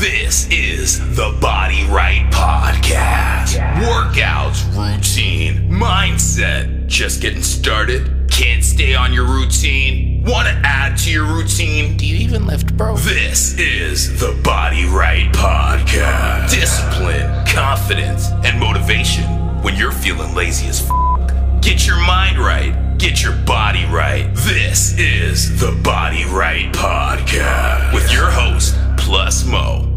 This 0.00 0.48
is 0.48 1.14
the 1.14 1.36
Body 1.42 1.84
Right 1.84 2.26
Podcast. 2.32 3.60
Workouts, 3.84 4.64
routine, 4.74 5.68
mindset. 5.68 6.86
Just 6.86 7.20
getting 7.20 7.42
started? 7.42 8.30
Can't 8.30 8.64
stay 8.64 8.94
on 8.94 9.12
your 9.12 9.26
routine? 9.26 10.22
Want 10.24 10.48
to 10.48 10.54
add 10.64 10.96
to 11.00 11.10
your 11.10 11.26
routine? 11.26 11.98
Do 11.98 12.06
you 12.06 12.16
even 12.16 12.46
lift, 12.46 12.74
bro? 12.78 12.96
This 12.96 13.58
is 13.58 14.18
the 14.18 14.40
Body 14.42 14.86
Right 14.86 15.30
Podcast. 15.34 16.48
Discipline, 16.48 17.44
confidence, 17.46 18.30
and 18.42 18.58
motivation 18.58 19.24
when 19.62 19.76
you're 19.76 19.92
feeling 19.92 20.34
lazy 20.34 20.68
as 20.68 20.80
f. 20.80 21.60
Get 21.60 21.86
your 21.86 22.00
mind 22.06 22.38
right. 22.38 22.96
Get 22.96 23.22
your 23.22 23.36
body 23.44 23.84
right. 23.84 24.30
This 24.34 24.98
is 24.98 25.60
the 25.60 25.78
Body 25.84 26.24
Right 26.24 26.72
Podcast 26.72 27.92
with 27.92 28.10
your 28.10 28.30
host, 28.30 28.76
Plus 28.96 29.44
Mo. 29.44 29.89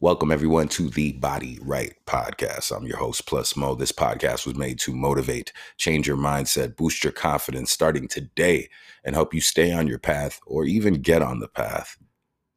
Welcome, 0.00 0.30
everyone, 0.30 0.68
to 0.68 0.90
the 0.90 1.12
Body 1.12 1.58
Right 1.62 1.94
Podcast. 2.04 2.76
I'm 2.76 2.84
your 2.86 2.98
host, 2.98 3.26
Plus 3.26 3.56
Mo. 3.56 3.74
This 3.74 3.90
podcast 3.90 4.46
was 4.46 4.54
made 4.54 4.78
to 4.80 4.94
motivate, 4.94 5.52
change 5.78 6.06
your 6.06 6.18
mindset, 6.18 6.76
boost 6.76 7.02
your 7.02 7.12
confidence 7.12 7.72
starting 7.72 8.06
today, 8.06 8.68
and 9.02 9.14
help 9.14 9.32
you 9.32 9.40
stay 9.40 9.72
on 9.72 9.86
your 9.86 9.98
path 9.98 10.40
or 10.46 10.64
even 10.64 11.00
get 11.00 11.22
on 11.22 11.40
the 11.40 11.48
path 11.48 11.96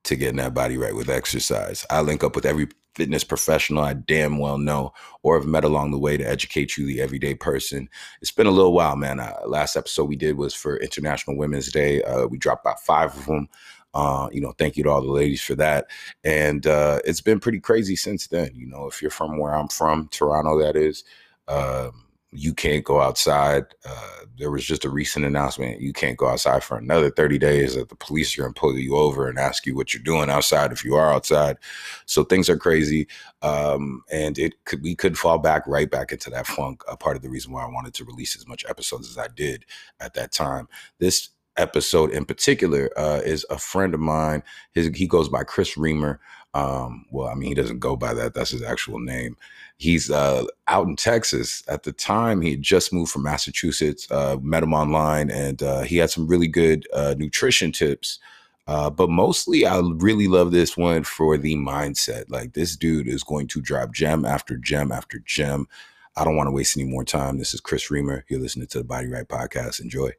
to 0.03 0.15
getting 0.15 0.37
that 0.37 0.53
body 0.53 0.77
right 0.77 0.95
with 0.95 1.09
exercise. 1.09 1.85
I 1.89 2.01
link 2.01 2.23
up 2.23 2.35
with 2.35 2.45
every 2.45 2.67
fitness 2.95 3.23
professional 3.23 3.83
I 3.83 3.93
damn 3.93 4.39
well 4.39 4.57
know 4.57 4.91
or 5.21 5.37
have 5.37 5.47
met 5.47 5.63
along 5.63 5.91
the 5.91 5.99
way 5.99 6.17
to 6.17 6.27
educate 6.27 6.75
you, 6.75 6.85
the 6.87 6.99
everyday 6.99 7.35
person. 7.35 7.87
It's 8.21 8.31
been 8.31 8.47
a 8.47 8.51
little 8.51 8.73
while, 8.73 8.95
man. 8.95 9.19
Uh, 9.19 9.35
last 9.45 9.75
episode 9.75 10.05
we 10.05 10.15
did 10.15 10.35
was 10.35 10.55
for 10.55 10.77
International 10.77 11.37
Women's 11.37 11.71
Day. 11.71 12.01
Uh, 12.01 12.25
we 12.25 12.39
dropped 12.39 12.65
about 12.65 12.81
five 12.81 13.15
of 13.15 13.25
them. 13.27 13.47
Uh, 13.97 14.29
you 14.31 14.39
know, 14.39 14.51
thank 14.59 14.77
you 14.77 14.83
to 14.83 14.89
all 14.91 15.01
the 15.01 15.11
ladies 15.11 15.41
for 15.41 15.55
that. 15.55 15.87
And 16.23 16.67
uh, 16.67 16.99
it's 17.03 17.21
been 17.21 17.39
pretty 17.39 17.59
crazy 17.59 17.95
since 17.95 18.27
then. 18.27 18.51
You 18.53 18.67
know, 18.67 18.87
if 18.87 19.01
you're 19.01 19.09
from 19.09 19.39
where 19.39 19.55
I'm 19.55 19.69
from, 19.69 20.07
Toronto, 20.09 20.59
that 20.61 20.75
is, 20.75 21.03
um, 21.47 22.05
you 22.31 22.53
can't 22.53 22.83
go 22.83 23.01
outside. 23.01 23.65
Uh, 23.83 24.17
there 24.37 24.51
was 24.51 24.63
just 24.63 24.85
a 24.85 24.89
recent 24.89 25.25
announcement 25.25 25.81
you 25.81 25.91
can't 25.91 26.17
go 26.17 26.27
outside 26.27 26.63
for 26.63 26.77
another 26.77 27.09
30 27.09 27.39
days 27.39 27.75
that 27.75 27.89
the 27.89 27.95
police 27.95 28.37
are 28.37 28.43
going 28.43 28.53
to 28.53 28.59
pull 28.59 28.77
you 28.77 28.95
over 28.95 29.27
and 29.27 29.39
ask 29.39 29.65
you 29.65 29.75
what 29.75 29.93
you're 29.93 30.03
doing 30.03 30.29
outside 30.29 30.71
if 30.71 30.85
you 30.85 30.95
are 30.95 31.11
outside 31.11 31.57
so 32.05 32.23
things 32.23 32.49
are 32.49 32.57
crazy 32.57 33.07
um, 33.41 34.03
and 34.11 34.37
it 34.37 34.53
could 34.65 34.83
we 34.83 34.95
could 34.95 35.17
fall 35.17 35.39
back 35.39 35.65
right 35.67 35.89
back 35.89 36.11
into 36.11 36.29
that 36.29 36.45
funk 36.45 36.83
a 36.87 36.95
part 36.95 37.15
of 37.15 37.21
the 37.21 37.29
reason 37.29 37.51
why 37.51 37.63
i 37.63 37.69
wanted 37.69 37.93
to 37.93 38.05
release 38.05 38.35
as 38.35 38.47
much 38.47 38.65
episodes 38.69 39.09
as 39.09 39.17
i 39.17 39.27
did 39.35 39.65
at 39.99 40.13
that 40.13 40.31
time 40.31 40.67
this 40.99 41.29
episode 41.57 42.11
in 42.11 42.25
particular 42.25 42.89
uh, 42.97 43.21
is 43.23 43.45
a 43.49 43.57
friend 43.57 43.93
of 43.93 43.99
mine 43.99 44.43
his 44.73 44.87
he 44.95 45.07
goes 45.07 45.29
by 45.29 45.43
Kris 45.43 45.75
Reimer 45.75 46.19
um, 46.53 47.05
well 47.11 47.27
i 47.27 47.35
mean 47.35 47.49
he 47.49 47.55
doesn't 47.55 47.79
go 47.79 47.95
by 47.95 48.13
that 48.13 48.33
that's 48.33 48.51
his 48.51 48.63
actual 48.63 48.99
name 48.99 49.35
He's 49.79 50.09
uh, 50.09 50.45
out 50.67 50.87
in 50.87 50.95
Texas. 50.95 51.63
At 51.67 51.83
the 51.83 51.91
time, 51.91 52.41
he 52.41 52.51
had 52.51 52.63
just 52.63 52.91
moved 52.91 53.11
from 53.11 53.23
Massachusetts, 53.23 54.09
uh, 54.09 54.37
met 54.41 54.63
him 54.63 54.73
online, 54.73 55.29
and 55.29 55.61
uh, 55.61 55.81
he 55.81 55.97
had 55.97 56.09
some 56.09 56.27
really 56.27 56.47
good 56.47 56.87
uh, 56.93 57.13
nutrition 57.17 57.71
tips. 57.71 58.17
Uh, 58.65 58.89
but 58.89 59.09
mostly, 59.09 59.67
I 59.67 59.79
really 59.79 60.27
love 60.27 60.51
this 60.51 60.75
one 60.75 61.03
for 61.03 61.37
the 61.37 61.55
mindset. 61.55 62.25
Like, 62.27 62.53
this 62.53 62.75
dude 62.75 63.07
is 63.07 63.23
going 63.23 63.47
to 63.49 63.61
drop 63.61 63.93
gem 63.93 64.25
after 64.25 64.57
gem 64.57 64.91
after 64.91 65.19
gem. 65.19 65.67
I 66.15 66.23
don't 66.23 66.35
want 66.35 66.47
to 66.47 66.51
waste 66.51 66.75
any 66.75 66.89
more 66.89 67.05
time. 67.05 67.37
This 67.37 67.53
is 67.53 67.61
Kris 67.61 67.89
Reimer. 67.89 68.23
You're 68.27 68.41
listening 68.41 68.67
to 68.67 68.79
the 68.79 68.83
Body 68.83 69.07
Right 69.07 69.27
Podcast. 69.27 69.79
Enjoy. 69.79 70.11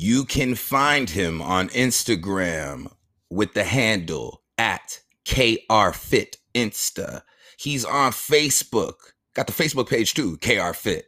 You 0.00 0.26
can 0.26 0.54
find 0.54 1.10
him 1.10 1.42
on 1.42 1.70
Instagram 1.70 2.86
with 3.30 3.54
the 3.54 3.64
handle 3.64 4.44
at 4.56 5.00
KRFit 5.24 6.36
Insta. 6.54 7.22
He's 7.58 7.84
on 7.84 8.12
Facebook. 8.12 8.92
Got 9.34 9.48
the 9.48 9.52
Facebook 9.52 9.90
page 9.90 10.14
too, 10.14 10.36
KRFit. 10.36 11.02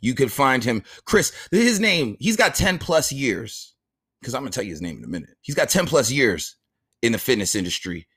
You 0.00 0.16
can 0.16 0.28
find 0.28 0.64
him. 0.64 0.82
Chris, 1.04 1.30
his 1.52 1.78
name, 1.78 2.16
he's 2.18 2.36
got 2.36 2.56
10 2.56 2.78
plus 2.78 3.12
years. 3.12 3.76
Because 4.20 4.34
I'm 4.34 4.42
going 4.42 4.50
to 4.50 4.56
tell 4.56 4.64
you 4.64 4.72
his 4.72 4.82
name 4.82 4.98
in 4.98 5.04
a 5.04 5.06
minute. 5.06 5.36
He's 5.42 5.54
got 5.54 5.68
10 5.68 5.86
plus 5.86 6.10
years 6.10 6.56
in 7.00 7.12
the 7.12 7.18
fitness 7.18 7.54
industry. 7.54 8.08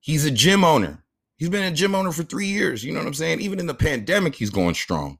He's 0.00 0.24
a 0.24 0.30
gym 0.30 0.64
owner. 0.64 1.04
He's 1.36 1.50
been 1.50 1.70
a 1.70 1.76
gym 1.76 1.94
owner 1.94 2.12
for 2.12 2.22
three 2.22 2.46
years. 2.46 2.82
You 2.82 2.94
know 2.94 3.00
what 3.00 3.06
I'm 3.06 3.12
saying? 3.12 3.42
Even 3.42 3.60
in 3.60 3.66
the 3.66 3.74
pandemic, 3.74 4.34
he's 4.34 4.48
going 4.48 4.76
strong. 4.76 5.18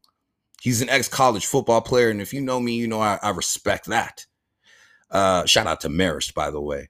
He's 0.63 0.81
an 0.81 0.89
ex 0.89 1.07
college 1.07 1.45
football 1.45 1.83
player. 1.83 2.09
And 2.09 2.23
if 2.23 2.33
you 2.33 2.41
know 2.41 2.59
me, 2.61 2.77
you 2.77 2.89
know 2.89 3.03
I, 3.03 3.19
I 3.23 3.29
respect 3.29 3.85
that. 3.89 4.25
Uh, 5.11 5.45
shout 5.47 5.67
out 5.67 5.81
to 5.81 5.89
Marist, 5.89 6.35
by 6.35 6.51
the 6.51 6.61
way. 6.61 6.89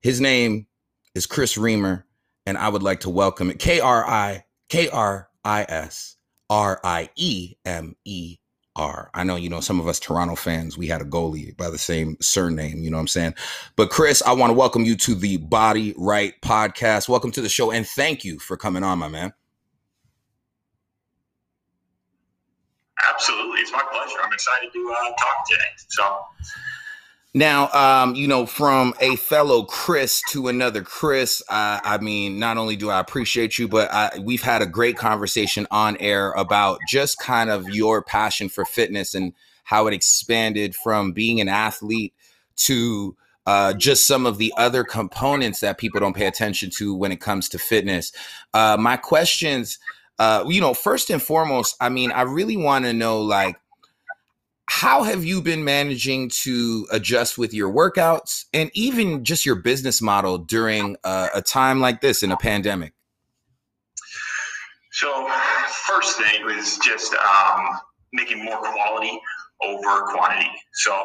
His 0.00 0.20
name 0.20 0.66
is 1.14 1.26
Kris 1.26 1.56
Reimer 1.56 2.04
and 2.46 2.56
I 2.58 2.68
would 2.68 2.82
like 2.82 3.00
to 3.00 3.10
welcome 3.10 3.50
it. 3.50 3.58
K 3.58 3.80
R 3.80 4.04
I 4.06 4.44
K 4.68 4.88
R 4.88 5.28
I 5.44 5.66
S 5.68 6.16
R 6.48 6.80
I 6.82 7.10
E 7.16 7.54
M 7.64 7.96
E 8.04 8.38
R. 8.76 9.10
I 9.14 9.24
know, 9.24 9.36
you 9.36 9.48
know, 9.48 9.60
some 9.60 9.80
of 9.80 9.88
us 9.88 10.00
Toronto 10.00 10.36
fans, 10.36 10.78
we 10.78 10.86
had 10.86 11.00
a 11.00 11.04
goalie 11.04 11.56
by 11.56 11.70
the 11.70 11.78
same 11.78 12.16
surname, 12.20 12.82
you 12.82 12.90
know 12.90 12.96
what 12.96 13.02
I'm 13.02 13.08
saying? 13.08 13.34
But 13.76 13.90
Chris, 13.90 14.22
I 14.22 14.32
want 14.32 14.50
to 14.50 14.54
welcome 14.54 14.84
you 14.84 14.96
to 14.96 15.14
the 15.14 15.36
Body 15.38 15.94
Right 15.96 16.34
podcast. 16.40 17.08
Welcome 17.08 17.30
to 17.32 17.40
the 17.40 17.48
show 17.48 17.70
and 17.70 17.86
thank 17.86 18.24
you 18.24 18.38
for 18.38 18.56
coming 18.56 18.82
on, 18.82 18.98
my 18.98 19.08
man. 19.08 19.32
Absolutely. 23.12 23.60
It's 23.60 23.72
my 23.72 23.82
pleasure. 23.90 24.18
I'm 24.22 24.32
excited 24.32 24.72
to 24.72 24.94
uh, 24.98 25.08
talk 25.10 25.48
today. 25.48 25.62
So, 25.88 26.20
now, 27.32 27.68
um, 27.70 28.16
you 28.16 28.26
know, 28.26 28.44
from 28.44 28.92
a 29.00 29.14
fellow 29.16 29.62
Chris 29.62 30.20
to 30.30 30.48
another 30.48 30.82
Chris, 30.82 31.42
I 31.48 31.98
mean, 32.00 32.38
not 32.40 32.58
only 32.58 32.74
do 32.74 32.90
I 32.90 32.98
appreciate 32.98 33.56
you, 33.56 33.68
but 33.68 33.92
I, 33.92 34.18
we've 34.20 34.42
had 34.42 34.62
a 34.62 34.66
great 34.66 34.96
conversation 34.96 35.66
on 35.70 35.96
air 35.98 36.32
about 36.32 36.80
just 36.88 37.20
kind 37.20 37.48
of 37.48 37.68
your 37.68 38.02
passion 38.02 38.48
for 38.48 38.64
fitness 38.64 39.14
and 39.14 39.32
how 39.62 39.86
it 39.86 39.94
expanded 39.94 40.74
from 40.74 41.12
being 41.12 41.40
an 41.40 41.48
athlete 41.48 42.12
to 42.56 43.16
uh, 43.46 43.72
just 43.74 44.06
some 44.06 44.26
of 44.26 44.38
the 44.38 44.52
other 44.56 44.82
components 44.82 45.60
that 45.60 45.78
people 45.78 46.00
don't 46.00 46.16
pay 46.16 46.26
attention 46.26 46.70
to 46.70 46.94
when 46.94 47.12
it 47.12 47.20
comes 47.20 47.48
to 47.48 47.58
fitness. 47.58 48.12
Uh, 48.52 48.76
my 48.78 48.96
questions, 48.96 49.78
uh, 50.18 50.44
you 50.48 50.60
know, 50.60 50.74
first 50.74 51.10
and 51.10 51.22
foremost, 51.22 51.76
I 51.80 51.88
mean, 51.88 52.10
I 52.10 52.22
really 52.22 52.56
want 52.56 52.84
to 52.86 52.92
know, 52.92 53.20
like, 53.20 53.56
how 54.70 55.02
have 55.02 55.24
you 55.24 55.42
been 55.42 55.64
managing 55.64 56.28
to 56.28 56.86
adjust 56.92 57.36
with 57.36 57.52
your 57.52 57.72
workouts 57.72 58.44
and 58.54 58.70
even 58.72 59.24
just 59.24 59.44
your 59.44 59.56
business 59.56 60.00
model 60.00 60.38
during 60.38 60.96
a, 61.02 61.28
a 61.34 61.42
time 61.42 61.80
like 61.80 62.00
this 62.00 62.22
in 62.22 62.30
a 62.30 62.36
pandemic? 62.36 62.94
So, 64.92 65.28
first 65.88 66.18
thing 66.18 66.44
was 66.44 66.78
just 66.78 67.12
um, 67.14 67.80
making 68.12 68.44
more 68.44 68.58
quality 68.58 69.20
over 69.60 70.02
quantity. 70.02 70.48
So, 70.74 71.04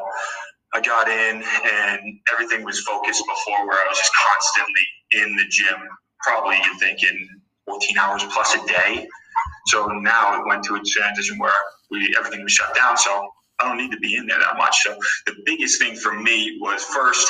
I 0.75 0.81
got 0.81 1.07
in 1.09 1.41
and 1.41 2.19
everything 2.31 2.63
was 2.63 2.81
focused 2.81 3.23
before 3.25 3.67
where 3.67 3.79
I 3.79 3.85
was 3.89 3.97
just 3.97 4.11
constantly 4.31 4.83
in 5.13 5.35
the 5.37 5.45
gym, 5.49 5.89
probably 6.21 6.57
you're 6.63 6.77
thinking 6.77 7.27
14 7.65 7.97
hours 7.97 8.23
plus 8.31 8.53
a 8.53 8.67
day. 8.67 9.07
So 9.67 9.87
now 9.87 10.39
it 10.39 10.45
went 10.47 10.63
to 10.65 10.75
a 10.75 10.81
transition 10.85 11.39
where 11.39 11.51
we 11.89 12.13
everything 12.15 12.43
was 12.43 12.51
shut 12.51 12.75
down. 12.75 12.95
So 12.97 13.27
I 13.59 13.67
don't 13.67 13.77
need 13.77 13.91
to 13.91 13.99
be 13.99 14.15
in 14.15 14.27
there 14.27 14.39
that 14.39 14.57
much. 14.57 14.75
So 14.83 14.97
the 15.25 15.35
biggest 15.45 15.81
thing 15.81 15.95
for 15.95 16.13
me 16.13 16.57
was 16.61 16.83
first 16.83 17.27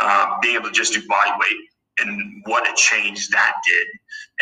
uh, 0.00 0.36
being 0.42 0.56
able 0.56 0.68
to 0.68 0.72
just 0.74 0.92
do 0.92 1.06
body 1.08 1.30
weight 1.38 1.56
and 2.00 2.42
what 2.46 2.68
a 2.68 2.72
change 2.74 3.28
that 3.28 3.54
did. 3.66 3.86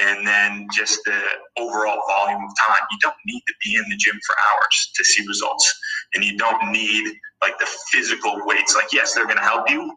And 0.07 0.27
then 0.27 0.67
just 0.75 1.01
the 1.05 1.21
overall 1.59 2.03
volume 2.09 2.43
of 2.45 2.51
time. 2.67 2.87
You 2.91 2.99
don't 3.01 3.17
need 3.25 3.43
to 3.47 3.55
be 3.65 3.77
in 3.77 3.85
the 3.89 3.97
gym 3.97 4.19
for 4.27 4.35
hours 4.51 4.91
to 4.95 5.05
see 5.05 5.27
results. 5.27 5.73
And 6.15 6.25
you 6.25 6.37
don't 6.37 6.71
need 6.71 7.15
like 7.43 7.59
the 7.59 7.67
physical 7.91 8.41
weights. 8.45 8.75
Like, 8.75 8.93
yes, 8.93 9.15
they're 9.15 9.25
going 9.25 9.39
to 9.39 9.43
help 9.43 9.71
you, 9.71 9.95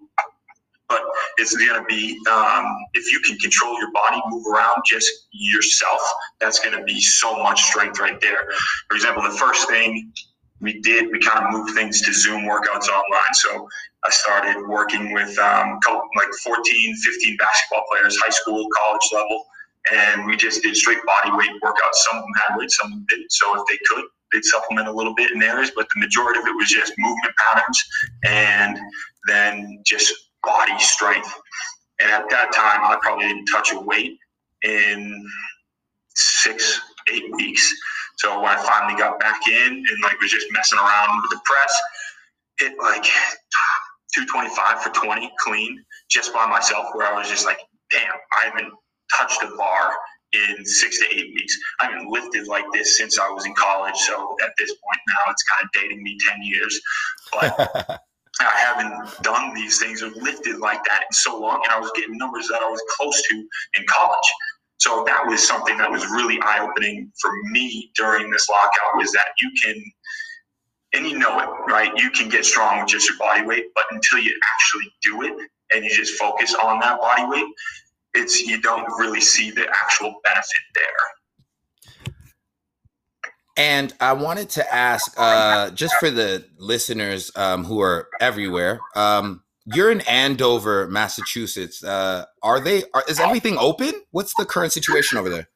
but 0.88 1.02
it's 1.38 1.56
going 1.56 1.80
to 1.80 1.86
be 1.86 2.18
um, 2.30 2.66
if 2.94 3.12
you 3.12 3.20
can 3.22 3.38
control 3.38 3.78
your 3.78 3.92
body, 3.92 4.22
move 4.30 4.46
around 4.48 4.82
just 4.86 5.28
yourself, 5.32 6.02
that's 6.40 6.60
going 6.60 6.78
to 6.78 6.84
be 6.84 7.00
so 7.00 7.42
much 7.44 7.64
strength 7.64 8.00
right 8.00 8.20
there. 8.22 8.50
For 8.90 8.96
example, 8.96 9.24
the 9.24 9.38
first 9.38 9.68
thing 9.70 10.12
we 10.62 10.80
did, 10.82 11.12
we 11.12 11.20
kind 11.20 11.46
of 11.46 11.52
moved 11.52 11.74
things 11.74 12.02
to 12.02 12.14
Zoom 12.14 12.42
workouts 12.42 12.88
online. 12.88 13.34
So 13.34 13.68
I 14.06 14.10
started 14.10 14.68
working 14.68 15.14
with 15.14 15.38
um, 15.40 15.80
like 16.16 16.34
14, 16.44 16.96
15 16.96 17.38
basketball 17.38 17.84
players, 17.92 18.18
high 18.22 18.30
school, 18.30 18.68
college 18.78 19.10
level, 19.14 19.46
and 19.94 20.26
we 20.26 20.36
just 20.36 20.62
did 20.62 20.76
straight 20.76 21.00
body 21.06 21.36
weight 21.36 21.52
workouts. 21.64 21.96
Some 22.10 22.18
of 22.18 22.24
them 22.24 22.34
had 22.48 22.58
weight, 22.58 22.72
some 22.72 22.88
of 22.88 22.92
them 22.92 23.06
didn't. 23.10 23.32
So 23.32 23.60
if 23.60 23.64
they 23.70 23.78
could, 23.88 24.06
they'd 24.34 24.46
supplement 24.46 24.88
a 24.88 24.92
little 24.92 25.16
bit 25.16 25.32
in 25.32 25.42
areas, 25.42 25.72
but 25.76 25.88
the 25.94 26.00
majority 26.00 26.40
of 26.40 26.46
it 26.46 26.56
was 26.56 26.70
just 26.70 26.94
movement 26.98 27.34
patterns 27.38 27.84
and 28.26 28.78
then 29.28 29.82
just 29.86 30.14
body 30.44 30.78
strength. 30.78 31.34
And 32.02 32.12
at 32.12 32.30
that 32.30 32.54
time, 32.54 32.82
I 32.84 32.98
probably 33.02 33.28
didn't 33.28 33.46
touch 33.46 33.72
a 33.74 33.80
weight 33.80 34.18
in 34.64 35.26
six, 36.16 36.80
eight 37.12 37.26
weeks. 37.36 37.74
So 38.20 38.40
when 38.42 38.52
I 38.52 38.58
finally 38.58 39.00
got 39.00 39.20
back 39.20 39.40
in 39.48 39.74
and 39.74 39.98
like 40.04 40.20
was 40.20 40.32
just 40.32 40.48
messing 40.52 40.78
around 40.78 41.22
with 41.22 41.32
the 41.32 41.40
press, 41.46 41.82
hit 42.60 42.74
like 42.78 43.04
225 44.14 44.84
for 44.84 44.90
20 44.90 45.32
clean 45.40 45.84
just 46.10 46.34
by 46.34 46.46
myself, 46.46 46.88
where 46.94 47.08
I 47.08 47.18
was 47.18 47.30
just 47.30 47.46
like, 47.46 47.60
damn, 47.92 48.12
I 48.42 48.46
haven't 48.46 48.74
touched 49.18 49.42
a 49.44 49.56
bar 49.56 49.94
in 50.34 50.66
six 50.66 51.00
to 51.00 51.06
eight 51.16 51.32
weeks. 51.34 51.58
I 51.80 51.86
haven't 51.86 52.10
lifted 52.10 52.48
like 52.48 52.66
this 52.74 52.98
since 52.98 53.18
I 53.18 53.30
was 53.30 53.46
in 53.46 53.56
college. 53.56 53.96
So 53.96 54.36
at 54.44 54.52
this 54.58 54.70
point 54.70 55.02
now, 55.08 55.32
it's 55.32 55.44
kind 55.44 55.64
of 55.64 55.82
dating 55.82 56.04
me 56.04 56.18
10 56.28 56.44
years. 56.44 56.82
But 57.32 58.02
I 58.42 58.58
haven't 58.58 59.24
done 59.24 59.54
these 59.54 59.80
things 59.80 60.04
or 60.04 60.10
lifted 60.10 60.60
like 60.60 60.84
that 60.86 61.04
in 61.04 61.14
so 61.14 61.40
long. 61.40 61.62
And 61.64 61.74
I 61.74 61.80
was 61.80 61.92
getting 61.96 62.18
numbers 62.18 62.50
that 62.50 62.62
I 62.62 62.70
was 62.70 62.82
close 62.98 63.22
to 63.30 63.36
in 63.36 63.86
college. 63.88 64.18
So 64.80 65.04
that 65.06 65.28
was 65.28 65.46
something 65.46 65.78
that 65.78 65.92
was 65.92 66.06
really 66.06 66.40
eye 66.42 66.60
opening 66.62 67.12
for 67.22 67.32
me 67.52 67.92
during 67.96 68.32
this 68.32 68.48
lockout 68.50 68.96
was 68.96 69.12
that 69.12 69.28
you 69.42 69.52
can, 69.64 69.84
and 70.94 71.06
you 71.06 71.20
know 71.20 71.38
it, 71.40 71.50
right? 71.70 71.92
You 71.98 72.10
can 72.12 72.30
get 72.30 72.46
strong 72.46 72.80
with 72.80 72.88
just 72.88 73.08
your 73.10 73.18
body 73.18 73.46
weight, 73.46 73.66
but 73.76 73.84
until 73.92 74.20
you 74.20 74.34
actually 74.56 74.94
do 75.04 75.22
it 75.24 75.34
and 75.74 75.84
you 75.84 75.94
just 75.94 76.14
focus 76.18 76.56
on 76.56 76.80
that 76.80 77.00
body 77.00 77.26
weight, 77.26 77.46
it's 78.14 78.42
you 78.42 78.62
don't 78.62 78.88
really 78.98 79.22
see 79.22 79.52
the 79.52 79.68
actual 79.70 80.16
benefit 80.24 80.62
there. 80.74 80.84
And 83.58 83.94
I 84.00 84.14
wanted 84.14 84.50
to 84.52 84.74
ask, 84.74 85.14
uh, 85.18 85.72
just 85.72 85.94
for 85.96 86.10
the 86.10 86.46
listeners 86.58 87.30
um, 87.36 87.66
who 87.66 87.82
are 87.82 88.08
everywhere, 88.22 88.80
um, 88.96 89.44
you're 89.74 89.92
in 89.92 90.02
Andover, 90.02 90.88
Massachusetts. 90.88 91.84
Uh, 91.84 92.26
are 92.42 92.60
they? 92.60 92.84
Are, 92.94 93.04
is 93.08 93.20
everything 93.20 93.58
open? 93.58 93.94
What's 94.12 94.34
the 94.36 94.46
current 94.46 94.74
situation 94.74 95.18
over 95.18 95.30
there? 95.30 95.50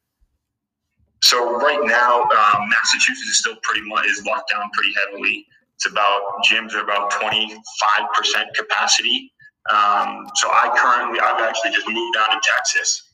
So 1.22 1.58
right 1.58 1.80
now, 1.84 2.22
um, 2.24 2.70
Massachusetts 2.70 3.30
is 3.30 3.40
still 3.40 3.56
pretty 3.64 3.88
much 3.88 4.06
is 4.08 4.26
locked 4.26 4.52
down 4.52 4.70
pretty 4.74 4.94
heavily. 4.94 5.46
It's 5.76 5.88
about 5.88 6.22
gyms 6.50 6.74
are 6.74 6.84
about 6.84 7.12
twenty 7.12 7.50
five 7.50 8.08
percent 8.16 8.50
capacity. 8.56 9.32
Um, 9.72 10.28
so 10.36 10.50
I 10.50 10.76
currently, 10.76 11.20
I've 11.22 11.42
actually 11.42 11.72
just 11.72 11.88
moved 11.88 12.16
down 12.16 12.30
to 12.32 12.42
Texas. 12.44 13.14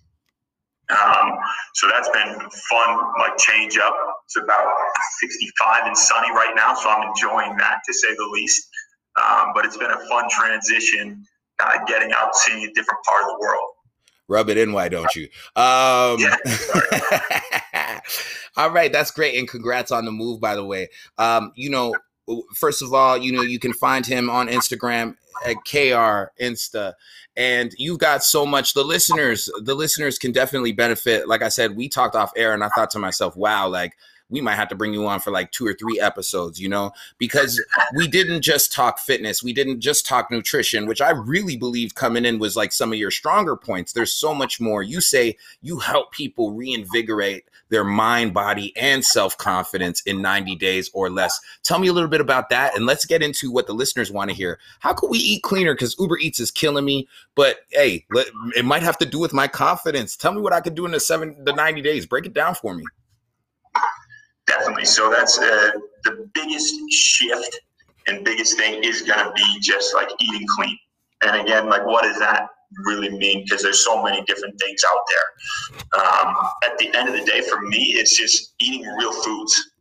Um, 0.89 1.37
so 1.75 1.87
that's 1.87 2.09
been 2.09 2.33
fun, 2.49 2.89
like 3.19 3.37
change 3.37 3.77
up. 3.77 3.93
It's 4.25 4.37
about 4.37 4.65
65 5.21 5.85
and 5.85 5.97
sunny 5.97 6.31
right 6.31 6.53
now, 6.55 6.73
so 6.73 6.89
I'm 6.89 7.07
enjoying 7.07 7.55
that 7.57 7.81
to 7.85 7.93
say 7.93 8.07
the 8.15 8.27
least. 8.31 8.67
Um, 9.19 9.51
but 9.53 9.65
it's 9.65 9.77
been 9.77 9.91
a 9.91 10.07
fun 10.07 10.29
transition, 10.29 11.25
kind 11.59 11.81
of 11.81 11.87
getting 11.87 12.11
out, 12.13 12.35
seeing 12.35 12.63
a 12.63 12.67
different 12.73 13.03
part 13.05 13.23
of 13.23 13.29
the 13.29 13.37
world. 13.39 13.67
Rub 14.27 14.49
it 14.49 14.57
in, 14.57 14.73
why 14.73 14.89
don't 14.89 15.13
you? 15.15 15.23
Um, 15.55 16.19
yeah, 16.19 16.37
all 18.57 18.69
right, 18.69 18.91
that's 18.91 19.09
great, 19.11 19.37
and 19.39 19.47
congrats 19.47 19.91
on 19.91 20.05
the 20.05 20.11
move, 20.11 20.39
by 20.39 20.55
the 20.55 20.63
way. 20.63 20.89
Um, 21.17 21.51
you 21.55 21.71
know, 21.71 21.95
first 22.55 22.81
of 22.81 22.93
all, 22.93 23.17
you 23.17 23.31
know, 23.31 23.41
you 23.41 23.59
can 23.59 23.73
find 23.73 24.05
him 24.05 24.29
on 24.29 24.47
Instagram 24.47 25.15
at 25.45 25.55
KR 25.65 26.31
Insta. 26.41 26.93
And 27.35 27.73
you've 27.77 27.99
got 27.99 28.23
so 28.23 28.45
much. 28.45 28.73
The 28.73 28.83
listeners, 28.83 29.49
the 29.61 29.75
listeners 29.75 30.19
can 30.19 30.31
definitely 30.31 30.73
benefit. 30.73 31.27
Like 31.27 31.41
I 31.41 31.49
said, 31.49 31.77
we 31.77 31.87
talked 31.87 32.15
off 32.15 32.31
air, 32.35 32.53
and 32.53 32.63
I 32.63 32.69
thought 32.69 32.91
to 32.91 32.99
myself, 32.99 33.35
wow, 33.35 33.67
like 33.67 33.93
we 34.29 34.41
might 34.41 34.55
have 34.55 34.69
to 34.69 34.75
bring 34.75 34.93
you 34.93 35.07
on 35.07 35.19
for 35.19 35.31
like 35.31 35.51
two 35.51 35.65
or 35.65 35.73
three 35.73 35.99
episodes, 35.99 36.59
you 36.59 36.69
know, 36.69 36.91
because 37.17 37.63
we 37.95 38.07
didn't 38.07 38.41
just 38.41 38.71
talk 38.71 38.99
fitness, 38.99 39.43
we 39.43 39.53
didn't 39.53 39.79
just 39.79 40.05
talk 40.05 40.29
nutrition, 40.29 40.85
which 40.87 41.01
I 41.01 41.11
really 41.11 41.57
believe 41.57 41.95
coming 41.95 42.25
in 42.25 42.39
was 42.39 42.55
like 42.55 42.71
some 42.71 42.93
of 42.93 42.99
your 42.99 43.11
stronger 43.11 43.55
points. 43.55 43.93
There's 43.93 44.13
so 44.13 44.33
much 44.33 44.61
more. 44.61 44.83
You 44.83 45.01
say 45.01 45.37
you 45.61 45.79
help 45.79 46.11
people 46.11 46.51
reinvigorate 46.53 47.45
their 47.69 47.83
mind, 47.83 48.33
body, 48.33 48.75
and 48.75 49.03
self 49.05 49.37
confidence 49.37 50.01
in 50.01 50.21
90 50.21 50.55
days 50.55 50.89
or 50.93 51.09
less. 51.09 51.39
Tell 51.63 51.79
me 51.79 51.87
a 51.87 51.93
little 51.93 52.09
bit 52.09 52.21
about 52.21 52.49
that, 52.49 52.75
and 52.75 52.85
let's 52.85 53.05
get 53.05 53.21
into 53.21 53.51
what 53.51 53.67
the 53.67 53.73
listeners 53.73 54.11
want 54.11 54.29
to 54.29 54.35
hear. 54.35 54.59
How 54.79 54.93
can 54.93 55.09
we 55.09 55.19
eat 55.19 55.43
cleaner? 55.43 55.73
Because 55.73 55.95
Uber 55.99 56.17
Eats 56.17 56.39
is 56.39 56.51
killing 56.51 56.85
me, 56.85 57.07
but 57.35 57.57
hey, 57.71 58.05
it 58.55 58.65
might 58.65 58.83
have 58.83 58.97
to 58.99 59.05
do 59.05 59.19
with 59.19 59.33
my 59.33 59.47
confidence. 59.47 60.17
Tell 60.17 60.33
me 60.33 60.41
what 60.41 60.53
I 60.53 60.61
could 60.61 60.75
do 60.75 60.85
in 60.85 60.91
the 60.91 60.99
seven, 60.99 61.35
the 61.43 61.53
90 61.53 61.81
days. 61.81 62.05
Break 62.05 62.25
it 62.25 62.33
down 62.33 62.55
for 62.55 62.73
me. 62.73 62.83
Definitely. 64.59 64.85
So 64.85 65.09
that's 65.09 65.39
uh, 65.39 65.71
the 66.03 66.29
biggest 66.33 66.75
shift 66.91 67.59
and 68.07 68.25
biggest 68.25 68.57
thing 68.57 68.83
is 68.83 69.01
going 69.01 69.19
to 69.19 69.31
be 69.33 69.59
just 69.61 69.93
like 69.93 70.09
eating 70.19 70.45
clean. 70.57 70.77
And 71.23 71.41
again, 71.41 71.69
like 71.69 71.85
what 71.85 72.03
does 72.03 72.19
that 72.19 72.47
really 72.85 73.09
mean? 73.09 73.43
Because 73.43 73.63
there's 73.63 73.83
so 73.85 74.03
many 74.03 74.23
different 74.23 74.59
things 74.59 74.81
out 74.91 75.01
there. 75.09 76.01
Um, 76.01 76.35
at 76.65 76.77
the 76.77 76.93
end 76.95 77.09
of 77.09 77.15
the 77.15 77.23
day, 77.25 77.41
for 77.41 77.61
me, 77.61 77.93
it's 77.97 78.17
just 78.17 78.53
eating 78.59 78.85
real 78.97 79.13
foods, 79.23 79.71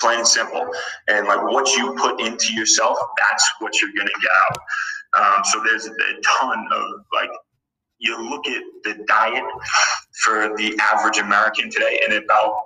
plain 0.00 0.18
and 0.18 0.28
simple. 0.28 0.66
And 1.08 1.26
like 1.26 1.42
what 1.42 1.68
you 1.76 1.94
put 1.94 2.20
into 2.20 2.54
yourself, 2.54 2.98
that's 3.18 3.50
what 3.60 3.80
you're 3.80 3.92
going 3.96 4.08
to 4.08 4.20
get 4.20 4.30
out. 4.46 4.58
Um, 5.18 5.44
so 5.44 5.62
there's 5.64 5.86
a 5.86 6.20
ton 6.24 6.66
of 6.72 6.84
like 7.12 7.30
you 7.98 8.30
look 8.30 8.46
at 8.46 8.62
the 8.84 9.04
diet 9.06 9.44
for 10.22 10.56
the 10.56 10.78
average 10.80 11.18
American 11.18 11.70
today, 11.70 12.00
and 12.04 12.14
about 12.14 12.62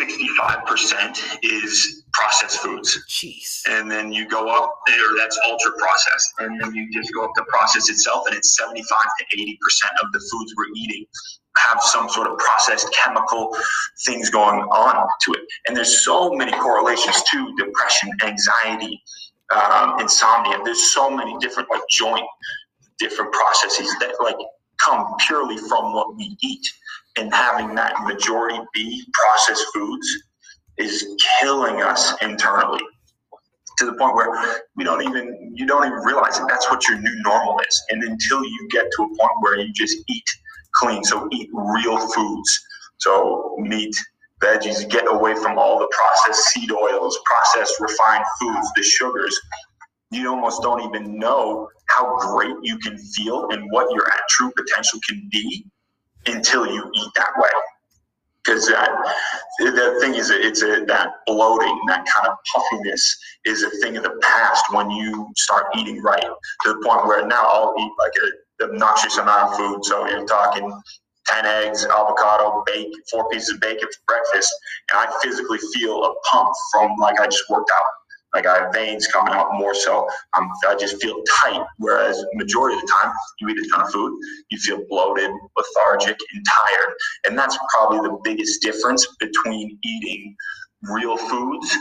65% 0.00 1.38
is 1.42 2.04
processed 2.12 2.58
foods. 2.58 2.98
Jeez. 3.08 3.62
And 3.68 3.90
then 3.90 4.12
you 4.12 4.28
go 4.28 4.48
up 4.48 4.80
there, 4.86 5.16
that's 5.16 5.38
ultra 5.46 5.72
processed. 5.78 6.34
And 6.40 6.60
then 6.60 6.74
you 6.74 6.90
just 6.92 7.12
go 7.14 7.24
up 7.24 7.34
to 7.36 7.44
process 7.44 7.88
itself, 7.88 8.24
and 8.26 8.36
it's 8.36 8.56
75 8.56 8.98
to 9.20 9.36
80% 9.36 9.52
of 10.02 10.12
the 10.12 10.18
foods 10.30 10.54
we're 10.56 10.74
eating 10.74 11.06
have 11.56 11.80
some 11.82 12.08
sort 12.08 12.28
of 12.28 12.38
processed 12.38 12.86
chemical 12.92 13.56
things 14.06 14.30
going 14.30 14.60
on 14.60 15.08
to 15.22 15.32
it. 15.32 15.40
And 15.66 15.76
there's 15.76 16.04
so 16.04 16.32
many 16.32 16.52
correlations 16.52 17.22
to 17.30 17.54
depression, 17.56 18.10
anxiety, 18.24 19.02
um, 19.54 20.00
insomnia. 20.00 20.58
There's 20.64 20.92
so 20.92 21.10
many 21.10 21.36
different 21.38 21.68
like 21.70 21.82
joint 21.90 22.26
different 22.98 23.32
processes 23.32 23.94
that 24.00 24.12
like 24.20 24.36
come 24.78 25.06
purely 25.26 25.56
from 25.56 25.92
what 25.92 26.16
we 26.16 26.36
eat 26.42 26.66
and 27.18 27.34
having 27.34 27.74
that 27.74 27.94
majority 28.04 28.58
be 28.72 29.04
processed 29.12 29.66
foods 29.74 30.08
is 30.78 31.04
killing 31.40 31.82
us 31.82 32.14
internally 32.22 32.80
to 33.76 33.86
the 33.86 33.92
point 33.94 34.14
where 34.14 34.62
we 34.76 34.84
don't 34.84 35.02
even 35.02 35.52
you 35.54 35.66
don't 35.66 35.86
even 35.86 35.98
realize 35.98 36.38
that 36.38 36.46
that's 36.48 36.70
what 36.70 36.86
your 36.88 36.98
new 36.98 37.22
normal 37.22 37.58
is. 37.68 37.82
And 37.90 38.02
until 38.02 38.44
you 38.44 38.68
get 38.70 38.86
to 38.96 39.02
a 39.02 39.08
point 39.08 39.32
where 39.40 39.58
you 39.58 39.72
just 39.72 39.98
eat 40.08 40.24
clean 40.74 41.02
so 41.04 41.28
eat 41.32 41.48
real 41.52 41.98
foods. 41.98 42.60
So 42.98 43.56
meat 43.58 43.94
veggies 44.42 44.88
get 44.88 45.04
away 45.08 45.34
from 45.34 45.58
all 45.58 45.78
the 45.78 45.88
processed 45.90 46.46
seed 46.48 46.70
oils 46.70 47.18
processed 47.24 47.80
refined 47.80 48.24
foods 48.40 48.68
the 48.76 48.82
sugars. 48.82 49.38
You 50.10 50.28
almost 50.30 50.62
don't 50.62 50.82
even 50.82 51.18
know 51.18 51.68
how 51.88 52.16
great 52.18 52.54
you 52.62 52.78
can 52.78 52.96
feel 52.98 53.48
and 53.50 53.70
what 53.70 53.92
your 53.92 54.06
true 54.30 54.52
potential 54.56 55.00
can 55.08 55.28
be 55.30 55.66
until 56.26 56.66
you 56.66 56.90
eat 56.94 57.10
that 57.16 57.30
way. 57.36 57.48
Because 58.44 58.66
that 58.68 58.90
the 59.58 59.98
thing 60.00 60.14
is, 60.14 60.30
it's 60.30 60.62
a 60.62 60.84
that 60.86 61.08
bloating, 61.26 61.78
that 61.88 62.06
kind 62.06 62.28
of 62.28 62.36
puffiness 62.54 63.18
is 63.44 63.62
a 63.62 63.70
thing 63.82 63.96
of 63.96 64.04
the 64.04 64.18
past 64.22 64.64
when 64.72 64.90
you 64.90 65.28
start 65.36 65.66
eating 65.76 66.00
right 66.02 66.22
to 66.22 66.68
the 66.68 66.80
point 66.84 67.06
where 67.06 67.26
now 67.26 67.44
I'll 67.46 67.74
eat 67.78 67.92
like 67.98 68.12
a 68.22 68.64
obnoxious 68.64 69.18
amount 69.18 69.52
of 69.52 69.56
food. 69.56 69.84
So 69.84 70.06
you're 70.08 70.26
talking 70.26 70.72
10 71.26 71.44
eggs, 71.44 71.84
avocado, 71.84 72.62
bake, 72.66 72.92
four 73.10 73.28
pieces 73.28 73.50
of 73.50 73.60
bacon 73.60 73.88
for 73.88 74.14
breakfast, 74.14 74.52
and 74.92 75.08
I 75.08 75.12
physically 75.22 75.58
feel 75.74 76.04
a 76.04 76.14
pump 76.30 76.50
from 76.72 76.96
like 76.98 77.20
I 77.20 77.26
just 77.26 77.44
worked 77.50 77.70
out. 77.70 77.90
Like 78.34 78.46
I 78.46 78.58
have 78.58 78.72
veins 78.72 79.06
coming 79.06 79.32
out 79.34 79.48
more 79.52 79.74
so. 79.74 80.06
I 80.34 80.76
just 80.78 81.00
feel 81.02 81.22
tight. 81.42 81.64
Whereas 81.78 82.22
majority 82.34 82.76
of 82.76 82.82
the 82.82 82.92
time, 83.00 83.12
you 83.40 83.48
eat 83.48 83.58
a 83.58 83.68
ton 83.70 83.82
of 83.82 83.90
food, 83.90 84.18
you 84.50 84.58
feel 84.58 84.84
bloated, 84.88 85.30
lethargic, 85.56 86.16
and 86.34 86.44
tired. 86.46 86.94
And 87.26 87.38
that's 87.38 87.58
probably 87.72 88.00
the 88.00 88.18
biggest 88.24 88.62
difference 88.62 89.06
between 89.18 89.78
eating 89.82 90.36
real 90.82 91.16
foods, 91.16 91.76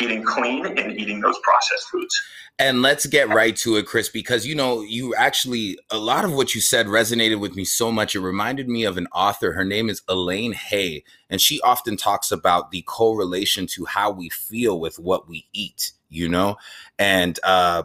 eating 0.00 0.22
clean, 0.22 0.66
and 0.66 0.98
eating 0.98 1.20
those 1.20 1.38
processed 1.42 1.88
foods. 1.90 2.22
And 2.60 2.82
let's 2.82 3.06
get 3.06 3.28
right 3.28 3.54
to 3.58 3.76
it, 3.76 3.86
Chris, 3.86 4.08
because 4.08 4.44
you 4.44 4.54
know, 4.54 4.80
you 4.80 5.14
actually, 5.14 5.78
a 5.90 5.98
lot 5.98 6.24
of 6.24 6.32
what 6.32 6.54
you 6.54 6.60
said 6.60 6.86
resonated 6.86 7.38
with 7.38 7.54
me 7.54 7.64
so 7.64 7.92
much. 7.92 8.16
It 8.16 8.20
reminded 8.20 8.68
me 8.68 8.84
of 8.84 8.96
an 8.96 9.06
author. 9.14 9.52
Her 9.52 9.64
name 9.64 9.88
is 9.88 10.02
Elaine 10.08 10.52
Hay, 10.52 11.04
and 11.30 11.40
she 11.40 11.60
often 11.60 11.96
talks 11.96 12.32
about 12.32 12.72
the 12.72 12.82
correlation 12.82 13.66
to 13.68 13.84
how 13.84 14.10
we 14.10 14.28
feel 14.28 14.80
with 14.80 14.98
what 14.98 15.28
we 15.28 15.46
eat, 15.52 15.92
you 16.08 16.28
know? 16.28 16.56
And, 16.98 17.38
uh, 17.44 17.84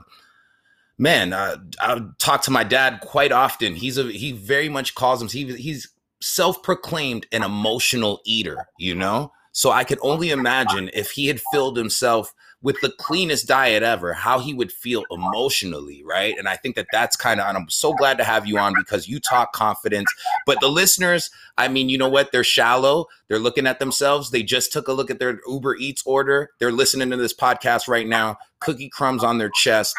man, 0.98 1.34
uh, 1.34 1.58
I 1.80 2.02
talk 2.18 2.42
to 2.44 2.52
my 2.52 2.64
dad 2.64 3.02
quite 3.02 3.32
often. 3.32 3.76
He's 3.76 4.00
a, 4.00 4.06
he 4.06 4.32
very 4.32 4.70
much 4.70 4.96
calls 4.96 5.22
him, 5.22 5.28
he, 5.28 5.56
he's 5.56 5.88
self 6.20 6.64
proclaimed 6.64 7.28
an 7.32 7.44
emotional 7.44 8.22
eater, 8.26 8.68
you 8.80 8.96
know? 8.96 9.32
So 9.54 9.72
I 9.72 9.84
could 9.84 10.00
only 10.02 10.32
imagine 10.32 10.90
if 10.94 11.12
he 11.12 11.28
had 11.28 11.40
filled 11.52 11.78
himself 11.78 12.34
with 12.64 12.80
the 12.82 12.92
cleanest 12.98 13.46
diet 13.46 13.84
ever, 13.84 14.14
how 14.14 14.40
he 14.40 14.54
would 14.54 14.72
feel 14.72 15.04
emotionally, 15.12 16.02
right? 16.06 16.36
And 16.40 16.48
I 16.48 16.56
think 16.56 16.76
that 16.76 16.88
that's 16.92 17.16
kind 17.16 17.40
of, 17.40 17.48
and 17.48 17.58
I'm 17.58 17.70
so 17.70 17.94
glad 17.94 18.18
to 18.18 18.24
have 18.24 18.48
you 18.48 18.58
on 18.58 18.74
because 18.76 19.08
you 19.08 19.20
talk 19.20 19.52
confidence. 19.52 20.10
But 20.46 20.62
the 20.62 20.70
listeners, 20.70 21.30
I 21.58 21.68
mean, 21.68 21.90
you 21.90 21.98
know 21.98 22.08
what? 22.10 22.32
They're 22.32 22.44
shallow. 22.44 23.08
They're 23.28 23.38
looking 23.38 23.68
at 23.68 23.80
themselves. 23.80 24.32
They 24.32 24.44
just 24.44 24.72
took 24.72 24.88
a 24.88 24.94
look 24.94 25.12
at 25.12 25.20
their 25.20 25.42
Uber 25.46 25.76
Eats 25.76 26.04
order. 26.06 26.52
They're 26.60 26.72
listening 26.72 27.10
to 27.12 27.18
this 27.18 27.34
podcast 27.34 27.90
right 27.90 28.08
now, 28.08 28.38
cookie 28.60 28.90
crumbs 28.90 29.26
on 29.26 29.38
their 29.38 29.52
chest. 29.54 29.94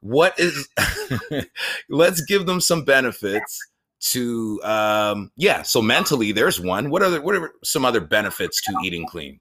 what 0.00 0.38
is 0.38 0.68
let's 1.88 2.22
give 2.22 2.46
them 2.46 2.60
some 2.60 2.84
benefits 2.84 3.69
to 4.00 4.60
um 4.62 5.30
yeah 5.36 5.62
so 5.62 5.82
mentally 5.82 6.32
there's 6.32 6.60
one. 6.60 6.90
What 6.90 7.02
are 7.02 7.10
the, 7.10 7.20
what 7.20 7.34
are 7.34 7.52
some 7.62 7.84
other 7.84 8.00
benefits 8.00 8.62
to 8.62 8.74
eating 8.84 9.06
clean? 9.06 9.38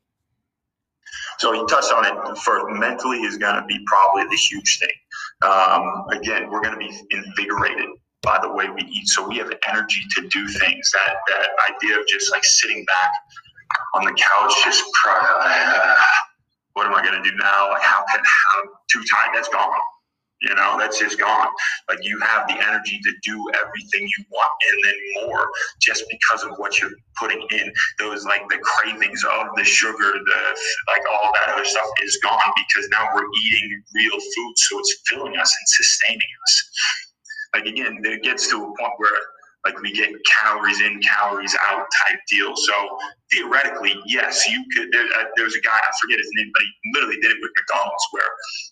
So 1.39 1.53
you 1.53 1.65
touched 1.67 1.91
on 1.93 2.05
it. 2.05 2.37
First 2.39 2.65
mentally 2.69 3.19
is 3.19 3.37
going 3.37 3.55
to 3.55 3.65
be 3.65 3.79
probably 3.87 4.23
the 4.23 4.35
huge 4.35 4.79
thing. 4.79 5.49
Um, 5.49 6.05
again 6.11 6.49
we're 6.49 6.61
going 6.61 6.73
to 6.73 6.79
be 6.79 6.91
invigorated 7.11 7.89
by 8.21 8.39
the 8.41 8.51
way 8.51 8.69
we 8.69 8.81
eat. 8.83 9.07
So 9.07 9.27
we 9.27 9.37
have 9.37 9.51
energy 9.67 10.01
to 10.17 10.27
do 10.27 10.47
things. 10.47 10.91
That 10.91 11.15
that 11.29 11.49
idea 11.73 11.99
of 11.99 12.07
just 12.07 12.31
like 12.31 12.43
sitting 12.43 12.83
back 12.85 13.11
on 13.95 14.03
the 14.03 14.11
couch 14.11 14.53
just 14.63 14.83
uh, 15.07 15.95
what 16.73 16.85
am 16.85 16.95
i 16.95 17.01
going 17.01 17.21
to 17.21 17.29
do 17.29 17.35
now? 17.37 17.69
Like 17.71 17.81
how 17.81 18.03
can 18.11 18.21
how 18.23 18.63
too 18.91 19.03
tired? 19.09 19.31
That's 19.33 19.49
gone 19.49 19.71
you 20.41 20.55
know, 20.55 20.77
that's 20.79 20.99
just 20.99 21.19
gone. 21.19 21.47
Like 21.89 21.99
you 22.01 22.19
have 22.21 22.47
the 22.47 22.55
energy 22.55 22.99
to 23.03 23.11
do 23.23 23.45
everything 23.61 24.07
you 24.07 24.25
want 24.31 24.51
and 24.71 24.83
then 24.83 25.25
more 25.25 25.49
just 25.81 26.03
because 26.09 26.43
of 26.43 26.51
what 26.57 26.79
you're 26.79 26.91
putting 27.17 27.45
in. 27.51 27.71
Those 27.99 28.25
like 28.25 28.47
the 28.49 28.59
cravings 28.59 29.23
of 29.25 29.47
the 29.55 29.63
sugar, 29.63 30.13
the 30.13 30.41
like 30.87 31.01
all 31.11 31.31
that 31.33 31.53
other 31.53 31.65
stuff 31.65 31.87
is 32.03 32.17
gone 32.23 32.39
because 32.69 32.89
now 32.89 33.07
we're 33.13 33.27
eating 33.45 33.83
real 33.95 34.19
food. 34.19 34.53
So 34.57 34.79
it's 34.79 35.01
filling 35.09 35.35
us 35.37 35.53
and 35.59 35.67
sustaining 35.67 36.31
us. 36.47 36.71
Like 37.55 37.65
again, 37.65 37.99
it 38.03 38.23
gets 38.23 38.49
to 38.49 38.55
a 38.57 38.65
point 38.65 38.93
where 38.97 39.11
like 39.65 39.79
we 39.81 39.91
get 39.91 40.09
calories 40.41 40.81
in, 40.81 41.01
calories 41.01 41.55
out 41.67 41.85
type 42.07 42.19
deal. 42.31 42.55
So 42.55 42.73
theoretically, 43.31 43.95
yes, 44.05 44.47
you 44.47 44.63
could. 44.75 44.91
There, 44.91 45.03
uh, 45.03 45.25
there's 45.35 45.55
a 45.55 45.61
guy 45.61 45.75
I 45.75 45.91
forget 46.01 46.17
his 46.17 46.29
name, 46.35 46.51
but 46.53 46.63
he 46.63 46.91
literally 46.93 47.21
did 47.21 47.31
it 47.31 47.37
with 47.41 47.51
McDonald's, 47.57 48.05
where 48.11 48.29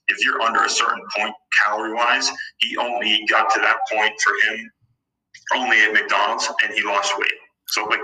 if 0.08 0.24
you're 0.24 0.42
under 0.42 0.64
a 0.64 0.70
certain 0.70 1.04
point 1.16 1.34
calorie 1.64 1.94
wise, 1.94 2.32
he 2.60 2.78
only 2.78 3.26
got 3.30 3.54
to 3.54 3.60
that 3.60 3.78
point 3.92 4.14
for 4.24 4.34
him 4.48 4.72
only 5.56 5.82
at 5.82 5.94
McDonald's, 5.94 6.50
and 6.64 6.74
he 6.74 6.84
lost 6.84 7.18
weight. 7.18 7.40
So 7.68 7.86
like. 7.86 8.00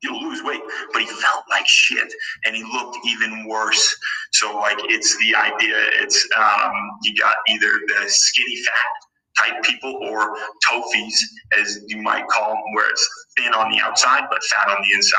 He'll 0.00 0.20
lose 0.20 0.42
weight, 0.42 0.60
but 0.92 1.02
he 1.02 1.06
felt 1.06 1.44
like 1.48 1.64
shit, 1.68 2.12
and 2.44 2.56
he 2.56 2.64
looked 2.64 2.98
even 3.06 3.46
worse. 3.46 3.96
So, 4.32 4.58
like, 4.58 4.78
it's 4.80 5.16
the 5.18 5.32
idea. 5.36 5.76
It's 6.00 6.26
um, 6.36 6.72
you 7.04 7.14
got 7.14 7.36
either 7.48 7.70
the 7.86 8.08
skinny 8.08 8.56
fat 8.64 8.90
type 9.38 9.62
people 9.62 9.94
or 10.02 10.36
TOFIs, 10.68 11.14
as 11.60 11.80
you 11.88 12.00
might 12.02 12.26
call 12.28 12.50
them, 12.50 12.62
where 12.74 12.88
it's 12.90 13.08
thin 13.38 13.52
on 13.54 13.70
the 13.70 13.80
outside 13.80 14.22
but 14.30 14.42
fat 14.44 14.68
on 14.68 14.82
the 14.82 14.94
inside. 14.94 15.18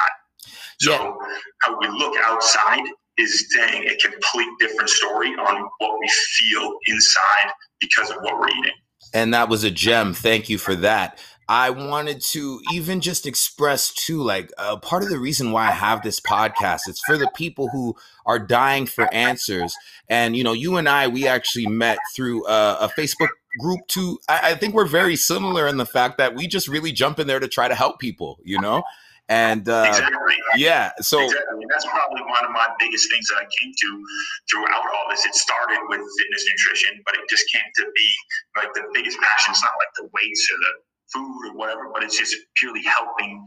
So 0.79 0.91
yeah. 0.91 1.13
how 1.61 1.79
we 1.79 1.87
look 1.87 2.15
outside 2.23 2.83
is 3.17 3.53
saying 3.55 3.87
a 3.87 3.95
complete 3.97 4.47
different 4.59 4.89
story 4.89 5.29
on 5.29 5.69
what 5.77 5.99
we 5.99 6.09
feel 6.39 6.73
inside 6.87 7.53
because 7.79 8.09
of 8.09 8.17
what 8.21 8.39
we're 8.39 8.49
eating. 8.49 8.73
And 9.13 9.33
that 9.33 9.49
was 9.49 9.63
a 9.63 9.71
gem. 9.71 10.13
Thank 10.13 10.49
you 10.49 10.57
for 10.57 10.75
that. 10.75 11.19
I 11.47 11.69
wanted 11.71 12.21
to 12.31 12.61
even 12.71 13.01
just 13.01 13.27
express 13.27 13.93
too, 13.93 14.21
like 14.23 14.51
uh, 14.57 14.77
part 14.77 15.03
of 15.03 15.09
the 15.09 15.19
reason 15.19 15.51
why 15.51 15.67
I 15.67 15.71
have 15.71 16.01
this 16.01 16.19
podcast. 16.19 16.81
It's 16.87 17.03
for 17.05 17.17
the 17.17 17.29
people 17.35 17.67
who 17.69 17.95
are 18.25 18.39
dying 18.39 18.85
for 18.85 19.13
answers. 19.13 19.75
And 20.09 20.35
you 20.35 20.43
know, 20.43 20.53
you 20.53 20.77
and 20.77 20.87
I, 20.87 21.07
we 21.07 21.27
actually 21.27 21.67
met 21.67 21.99
through 22.15 22.45
uh, 22.45 22.77
a 22.81 22.99
Facebook 22.99 23.27
group. 23.59 23.81
To 23.89 24.19
I, 24.29 24.51
I 24.51 24.55
think 24.55 24.73
we're 24.73 24.85
very 24.85 25.15
similar 25.15 25.67
in 25.67 25.77
the 25.77 25.85
fact 25.85 26.17
that 26.17 26.35
we 26.35 26.47
just 26.47 26.67
really 26.67 26.91
jump 26.91 27.19
in 27.19 27.27
there 27.27 27.39
to 27.39 27.47
try 27.47 27.67
to 27.67 27.75
help 27.75 27.99
people. 27.99 28.39
You 28.43 28.59
know, 28.59 28.83
and 29.29 29.67
uh, 29.69 29.85
exactly. 29.87 30.35
yeah, 30.55 30.91
so 30.99 31.23
exactly. 31.23 31.65
that's 31.69 31.85
probably 31.85 32.21
one 32.21 32.45
of 32.45 32.51
my 32.51 32.67
biggest 32.79 33.09
things 33.11 33.27
that 33.29 33.37
I 33.37 33.47
came 33.59 33.71
to 33.71 34.03
throughout 34.51 34.83
all 34.83 35.05
this. 35.09 35.25
It 35.25 35.35
started 35.35 35.79
with 35.89 36.01
fitness 36.01 36.45
nutrition, 36.49 37.01
but 37.05 37.15
it 37.15 37.21
just 37.29 37.45
came 37.51 37.63
to 37.77 37.85
be 37.95 38.09
like 38.57 38.73
the 38.73 38.83
biggest 38.93 39.17
passion. 39.19 39.51
It's 39.51 39.63
not 39.63 39.73
like 39.79 39.93
the 39.97 40.09
weights 40.13 40.49
or 40.51 40.57
the 40.57 40.73
food 41.13 41.51
or 41.51 41.57
whatever, 41.57 41.89
but 41.93 42.03
it's 42.03 42.17
just 42.17 42.35
purely 42.57 42.83
helping 42.83 43.45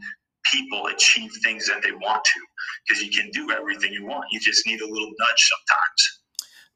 people 0.51 0.87
achieve 0.87 1.31
things 1.43 1.67
that 1.67 1.81
they 1.83 1.91
want 1.91 2.23
to 2.23 2.39
because 2.87 3.03
you 3.03 3.11
can 3.11 3.29
do 3.31 3.51
everything 3.51 3.91
you 3.93 4.05
want. 4.05 4.25
You 4.31 4.39
just 4.39 4.65
need 4.65 4.81
a 4.81 4.87
little 4.87 5.11
nudge 5.19 5.49
sometimes. 5.51 6.21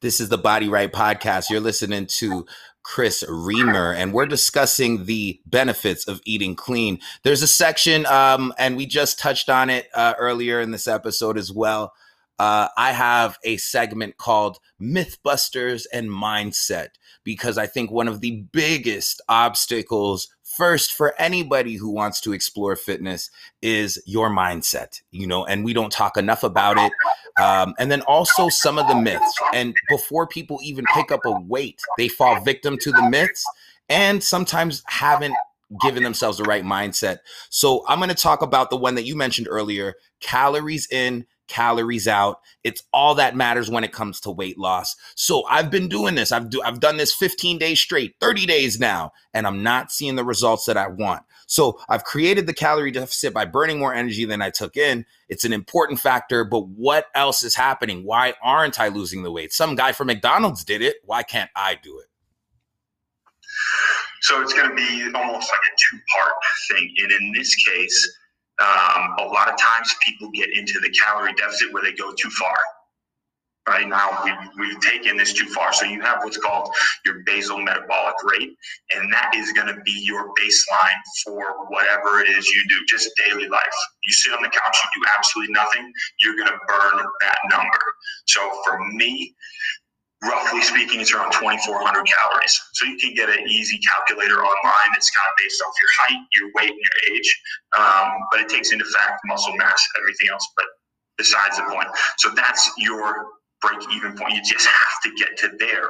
This 0.01 0.19
is 0.19 0.29
the 0.29 0.37
Body 0.37 0.67
Right 0.67 0.91
podcast. 0.91 1.49
You're 1.49 1.59
listening 1.59 2.07
to 2.07 2.45
Kris 2.83 3.23
Reimer, 3.23 3.95
and 3.95 4.13
we're 4.13 4.25
discussing 4.25 5.05
the 5.05 5.39
benefits 5.45 6.07
of 6.07 6.21
eating 6.25 6.55
clean. 6.55 6.99
There's 7.23 7.41
a 7.41 7.47
section, 7.47 8.05
um, 8.07 8.53
and 8.57 8.75
we 8.75 8.85
just 8.85 9.19
touched 9.19 9.49
on 9.49 9.69
it 9.69 9.87
uh, 9.93 10.13
earlier 10.17 10.59
in 10.59 10.71
this 10.71 10.87
episode 10.87 11.37
as 11.37 11.51
well. 11.51 11.93
Uh, 12.41 12.69
I 12.75 12.91
have 12.91 13.37
a 13.43 13.57
segment 13.57 14.17
called 14.17 14.57
Mythbusters 14.81 15.85
and 15.93 16.09
Mindset 16.09 16.87
because 17.23 17.59
I 17.59 17.67
think 17.67 17.91
one 17.91 18.07
of 18.07 18.19
the 18.19 18.41
biggest 18.51 19.21
obstacles 19.29 20.27
first 20.57 20.91
for 20.91 21.13
anybody 21.19 21.75
who 21.75 21.91
wants 21.91 22.19
to 22.21 22.33
explore 22.33 22.75
fitness 22.75 23.29
is 23.61 24.01
your 24.07 24.27
mindset 24.31 25.01
you 25.11 25.27
know 25.27 25.45
and 25.45 25.63
we 25.63 25.71
don't 25.71 25.91
talk 25.91 26.17
enough 26.17 26.41
about 26.41 26.79
it. 26.79 26.91
Um, 27.39 27.75
and 27.77 27.91
then 27.91 28.01
also 28.01 28.49
some 28.49 28.79
of 28.79 28.87
the 28.87 28.95
myths 28.95 29.33
and 29.53 29.75
before 29.87 30.25
people 30.25 30.57
even 30.63 30.83
pick 30.95 31.11
up 31.11 31.21
a 31.25 31.39
weight 31.41 31.79
they 31.99 32.07
fall 32.07 32.41
victim 32.41 32.75
to 32.79 32.91
the 32.91 33.07
myths 33.07 33.45
and 33.87 34.23
sometimes 34.23 34.81
haven't 34.87 35.35
given 35.79 36.01
themselves 36.01 36.39
the 36.39 36.43
right 36.45 36.63
mindset. 36.63 37.19
So 37.51 37.85
i'm 37.87 37.99
going 37.99 38.09
to 38.09 38.15
talk 38.15 38.41
about 38.41 38.71
the 38.71 38.77
one 38.77 38.95
that 38.95 39.05
you 39.05 39.15
mentioned 39.15 39.47
earlier 39.47 39.93
calories 40.21 40.87
in 40.91 41.27
calories 41.51 42.07
out. 42.07 42.39
It's 42.63 42.81
all 42.93 43.13
that 43.15 43.35
matters 43.35 43.69
when 43.69 43.83
it 43.83 43.91
comes 43.91 44.21
to 44.21 44.31
weight 44.31 44.57
loss. 44.57 44.95
So 45.15 45.43
I've 45.49 45.69
been 45.69 45.89
doing 45.89 46.15
this. 46.15 46.31
I've 46.31 46.49
do, 46.49 46.61
I've 46.63 46.79
done 46.79 46.95
this 46.95 47.13
15 47.13 47.57
days 47.57 47.79
straight, 47.79 48.15
30 48.21 48.45
days 48.45 48.79
now, 48.79 49.11
and 49.33 49.45
I'm 49.45 49.61
not 49.61 49.91
seeing 49.91 50.15
the 50.15 50.23
results 50.23 50.65
that 50.65 50.77
I 50.77 50.87
want. 50.87 51.23
So 51.47 51.77
I've 51.89 52.05
created 52.05 52.47
the 52.47 52.53
calorie 52.53 52.91
deficit 52.91 53.33
by 53.33 53.43
burning 53.43 53.77
more 53.77 53.93
energy 53.93 54.23
than 54.23 54.41
I 54.41 54.49
took 54.49 54.77
in. 54.77 55.05
It's 55.27 55.43
an 55.43 55.51
important 55.51 55.99
factor, 55.99 56.45
but 56.45 56.69
what 56.69 57.07
else 57.13 57.43
is 57.43 57.55
happening? 57.55 58.05
Why 58.05 58.33
aren't 58.41 58.79
I 58.79 58.87
losing 58.87 59.23
the 59.23 59.31
weight? 59.31 59.51
Some 59.51 59.75
guy 59.75 59.91
from 59.91 60.07
McDonald's 60.07 60.63
did 60.63 60.81
it. 60.81 60.95
Why 61.03 61.23
can't 61.23 61.51
I 61.53 61.77
do 61.83 61.99
it? 61.99 62.05
So 64.21 64.41
it's 64.41 64.53
going 64.53 64.69
to 64.69 64.75
be 64.75 65.11
almost 65.13 65.51
like 65.51 65.59
a 65.59 65.75
two 65.77 65.99
part 66.15 66.33
thing. 66.69 66.93
And 66.99 67.11
in 67.11 67.33
this 67.35 67.53
case, 67.55 68.17
um, 68.61 69.15
a 69.19 69.25
lot 69.25 69.49
of 69.49 69.57
times 69.59 69.93
people 70.05 70.29
get 70.31 70.55
into 70.55 70.79
the 70.79 70.89
calorie 70.89 71.33
deficit 71.33 71.73
where 71.73 71.83
they 71.83 71.93
go 71.93 72.13
too 72.13 72.29
far. 72.29 72.55
Right 73.67 73.87
now, 73.87 74.23
we've, 74.25 74.49
we've 74.59 74.81
taken 74.81 75.17
this 75.17 75.33
too 75.33 75.45
far. 75.45 75.71
So 75.71 75.85
you 75.85 76.01
have 76.01 76.23
what's 76.23 76.37
called 76.37 76.73
your 77.05 77.21
basal 77.25 77.59
metabolic 77.59 78.15
rate, 78.23 78.57
and 78.95 79.13
that 79.13 79.31
is 79.35 79.53
going 79.53 79.67
to 79.67 79.79
be 79.81 80.01
your 80.03 80.29
baseline 80.33 80.99
for 81.23 81.67
whatever 81.69 82.21
it 82.21 82.29
is 82.29 82.47
you 82.49 82.63
do, 82.67 82.75
just 82.89 83.11
daily 83.17 83.47
life. 83.47 83.61
You 84.03 84.13
sit 84.13 84.33
on 84.33 84.41
the 84.41 84.49
couch, 84.49 84.77
you 84.83 85.01
do 85.01 85.07
absolutely 85.15 85.53
nothing, 85.53 85.93
you're 86.21 86.35
going 86.35 86.47
to 86.49 86.59
burn 86.67 87.05
that 87.21 87.37
number. 87.51 87.79
So 88.25 88.41
for 88.65 88.79
me, 88.93 89.35
roughly 90.23 90.61
speaking, 90.61 91.01
it's 91.01 91.13
around 91.13 91.31
2,400 91.33 92.05
calories. 92.05 92.61
So 92.73 92.85
you 92.85 92.97
can 92.97 93.13
get 93.13 93.29
an 93.29 93.47
easy 93.47 93.79
calculator 93.79 94.43
online. 94.43 94.89
It's 94.95 95.09
kind 95.09 95.25
of 95.27 95.35
based 95.37 95.61
off 95.61 95.73
your 95.79 95.89
height, 95.99 96.25
your 96.37 96.49
weight, 96.55 96.69
and 96.71 96.79
your 96.79 97.15
age. 97.15 97.41
Um, 97.77 98.09
but 98.31 98.41
it 98.41 98.49
takes 98.49 98.71
into 98.71 98.85
fact 98.85 99.19
muscle 99.25 99.55
mass, 99.57 99.81
everything 99.99 100.29
else. 100.29 100.47
But 100.55 100.65
besides 101.17 101.57
the 101.57 101.63
point, 101.63 101.87
so 102.17 102.29
that's 102.29 102.69
your 102.77 103.25
break 103.61 103.79
even 103.93 104.15
point. 104.17 104.33
You 104.33 104.41
just 104.43 104.67
have 104.67 105.01
to 105.03 105.11
get 105.17 105.37
to 105.39 105.51
there, 105.59 105.89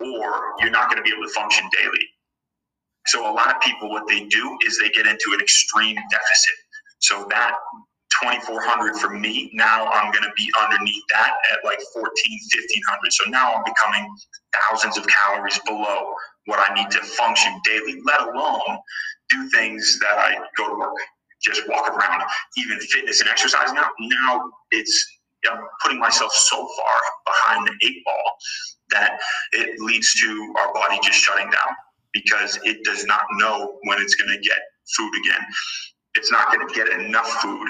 or 0.00 0.54
you're 0.60 0.70
not 0.70 0.90
going 0.90 1.02
to 1.02 1.02
be 1.02 1.14
able 1.14 1.26
to 1.26 1.32
function 1.32 1.68
daily. 1.78 2.06
So 3.06 3.30
a 3.30 3.32
lot 3.32 3.54
of 3.54 3.60
people, 3.60 3.90
what 3.90 4.06
they 4.08 4.26
do 4.26 4.58
is 4.64 4.78
they 4.78 4.90
get 4.90 5.06
into 5.06 5.32
an 5.32 5.40
extreme 5.40 5.96
deficit. 6.10 6.54
So 7.00 7.26
that 7.30 7.54
2400 8.22 8.96
for 8.96 9.10
me. 9.10 9.50
Now 9.52 9.86
I'm 9.88 10.12
going 10.12 10.24
to 10.24 10.32
be 10.36 10.50
underneath 10.62 11.02
that 11.10 11.32
at 11.52 11.64
like 11.64 11.80
14, 11.92 12.04
1500. 12.04 13.12
So 13.12 13.30
now 13.30 13.54
I'm 13.54 13.64
becoming 13.64 14.08
thousands 14.54 14.96
of 14.98 15.06
calories 15.06 15.58
below 15.66 16.14
what 16.46 16.58
I 16.68 16.74
need 16.74 16.90
to 16.90 17.00
function 17.00 17.52
daily, 17.64 18.00
let 18.04 18.20
alone 18.22 18.78
do 19.30 19.48
things 19.50 19.98
that 20.00 20.18
I 20.18 20.36
go 20.56 20.68
to 20.68 20.78
work, 20.78 20.94
just 21.42 21.68
walk 21.68 21.88
around, 21.88 22.22
even 22.56 22.78
fitness 22.80 23.20
and 23.20 23.28
exercise. 23.30 23.72
Now, 23.72 23.88
now 24.00 24.50
it's 24.70 25.06
I'm 25.50 25.58
putting 25.82 25.98
myself 25.98 26.32
so 26.32 26.56
far 26.56 26.96
behind 27.26 27.66
the 27.66 27.86
eight 27.86 28.04
ball 28.04 28.32
that 28.90 29.18
it 29.52 29.80
leads 29.80 30.14
to 30.20 30.54
our 30.60 30.72
body 30.72 31.00
just 31.02 31.18
shutting 31.18 31.50
down 31.50 31.76
because 32.12 32.60
it 32.64 32.84
does 32.84 33.04
not 33.06 33.22
know 33.38 33.78
when 33.84 34.00
it's 34.00 34.14
going 34.14 34.30
to 34.30 34.40
get 34.40 34.58
food 34.96 35.10
again 35.24 35.44
it's 36.14 36.30
not 36.30 36.52
going 36.52 36.66
to 36.66 36.74
get 36.74 36.88
enough 36.88 37.28
food 37.42 37.68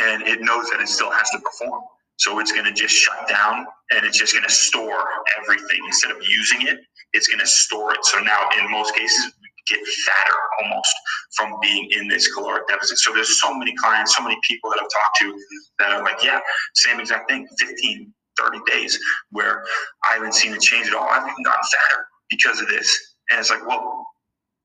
and 0.00 0.22
it 0.22 0.40
knows 0.40 0.70
that 0.70 0.80
it 0.80 0.88
still 0.88 1.10
has 1.10 1.30
to 1.30 1.38
perform. 1.38 1.82
So 2.16 2.38
it's 2.38 2.52
going 2.52 2.66
to 2.66 2.72
just 2.72 2.94
shut 2.94 3.28
down 3.28 3.66
and 3.92 4.04
it's 4.04 4.18
just 4.18 4.34
going 4.34 4.44
to 4.44 4.52
store 4.52 5.04
everything 5.40 5.80
instead 5.86 6.10
of 6.10 6.18
using 6.20 6.66
it. 6.66 6.80
It's 7.12 7.28
going 7.28 7.40
to 7.40 7.46
store 7.46 7.94
it. 7.94 8.04
So 8.04 8.20
now, 8.20 8.38
in 8.58 8.70
most 8.70 8.94
cases, 8.94 9.32
we 9.40 9.76
get 9.76 9.86
fatter 9.86 10.36
almost 10.62 10.94
from 11.36 11.58
being 11.62 11.88
in 11.92 12.08
this 12.08 12.32
caloric 12.32 12.68
deficit. 12.68 12.98
So 12.98 13.12
there's 13.14 13.40
so 13.40 13.54
many 13.54 13.74
clients, 13.76 14.16
so 14.16 14.22
many 14.22 14.36
people 14.46 14.70
that 14.70 14.80
I've 14.82 14.90
talked 14.90 15.18
to 15.20 15.38
that 15.78 15.92
are 15.92 16.02
like, 16.02 16.22
yeah, 16.22 16.40
same 16.74 17.00
exact 17.00 17.30
thing, 17.30 17.48
15, 17.58 18.12
30 18.38 18.58
days 18.66 18.98
where 19.30 19.64
I 20.08 20.14
haven't 20.14 20.34
seen 20.34 20.54
a 20.54 20.58
change 20.58 20.88
at 20.88 20.94
all. 20.94 21.08
I've 21.08 21.22
even 21.22 21.42
gotten 21.42 21.62
fatter 21.64 22.06
because 22.28 22.60
of 22.60 22.68
this. 22.68 23.16
And 23.30 23.40
it's 23.40 23.50
like, 23.50 23.66
well, 23.66 24.06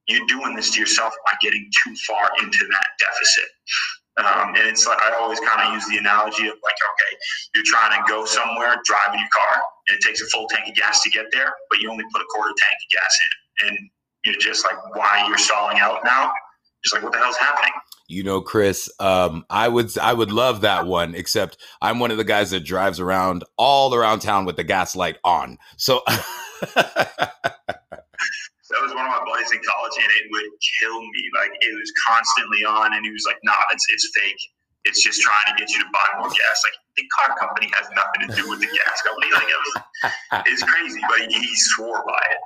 you're 0.07 0.27
doing 0.27 0.55
this 0.55 0.71
to 0.71 0.79
yourself 0.79 1.13
by 1.25 1.33
getting 1.41 1.69
too 1.83 1.95
far 2.07 2.29
into 2.41 2.65
that 2.67 2.87
deficit. 2.99 3.45
Um, 4.17 4.55
and 4.55 4.67
it's 4.67 4.87
like 4.87 4.99
I 5.01 5.13
always 5.19 5.39
kind 5.41 5.67
of 5.67 5.73
use 5.73 5.85
the 5.89 5.97
analogy 5.97 6.47
of 6.47 6.55
like, 6.63 6.75
okay, 6.75 7.17
you're 7.53 7.65
trying 7.67 8.01
to 8.01 8.03
go 8.09 8.23
somewhere, 8.25 8.77
driving 8.85 9.19
your 9.19 9.29
car, 9.33 9.61
and 9.89 9.97
it 9.97 10.01
takes 10.01 10.21
a 10.21 10.25
full 10.27 10.47
tank 10.47 10.69
of 10.69 10.75
gas 10.75 11.01
to 11.03 11.09
get 11.09 11.25
there, 11.33 11.53
but 11.69 11.79
you 11.79 11.91
only 11.91 12.05
put 12.13 12.21
a 12.21 12.25
quarter 12.33 12.51
tank 12.51 12.77
of 12.79 12.89
gas 13.01 13.17
in, 13.25 13.67
and 13.67 13.89
you're 14.23 14.39
just 14.39 14.65
like, 14.65 14.77
why 14.95 15.25
you're 15.27 15.37
stalling 15.37 15.79
out 15.79 15.99
now? 16.05 16.31
Just 16.83 16.95
like, 16.95 17.03
what 17.03 17.11
the 17.11 17.19
hell's 17.19 17.37
happening? 17.37 17.73
You 18.07 18.23
know, 18.23 18.39
Chris, 18.39 18.89
um, 18.99 19.45
I 19.49 19.67
would 19.67 19.97
I 19.97 20.13
would 20.13 20.31
love 20.31 20.61
that 20.61 20.85
one, 20.85 21.15
except 21.15 21.57
I'm 21.81 21.99
one 21.99 22.11
of 22.11 22.17
the 22.17 22.23
guys 22.23 22.51
that 22.51 22.59
drives 22.61 22.99
around 22.99 23.43
all 23.57 23.95
around 23.95 24.19
town 24.19 24.45
with 24.45 24.57
the 24.57 24.63
gas 24.63 24.95
light 24.95 25.17
on. 25.23 25.57
So 25.77 26.01
that 28.75 28.83
was 28.83 28.91
one 28.91 29.07
of 29.07 29.11
my 29.15 29.23
buddies 29.23 29.51
in 29.55 29.63
college, 29.63 29.95
and 29.95 30.11
it 30.11 30.27
would 30.27 30.51
kill 30.79 30.99
me. 30.99 31.21
Like 31.31 31.55
it 31.63 31.71
was 31.79 31.91
constantly 32.03 32.67
on, 32.67 32.91
and 32.91 33.05
he 33.05 33.11
was 33.11 33.23
like, 33.25 33.39
"Nah, 33.43 33.55
it's 33.71 33.85
it's 33.89 34.11
fake. 34.11 34.41
It's 34.83 35.01
just 35.01 35.21
trying 35.21 35.47
to 35.47 35.55
get 35.55 35.71
you 35.71 35.79
to 35.79 35.89
buy 35.95 36.03
more 36.19 36.27
gas." 36.27 36.59
Like 36.59 36.75
the 36.99 37.03
car 37.15 37.39
company 37.39 37.71
has 37.79 37.87
nothing 37.95 38.27
to 38.27 38.29
do 38.35 38.49
with 38.49 38.59
the 38.59 38.67
gas 38.67 39.01
company. 39.07 39.31
Like 39.31 39.47
it 39.47 39.59
was, 39.63 40.43
it's 40.51 40.63
crazy, 40.63 40.99
but 41.07 41.31
he, 41.31 41.39
he 41.39 41.55
swore 41.55 42.03
by 42.03 42.21
it. 42.35 42.43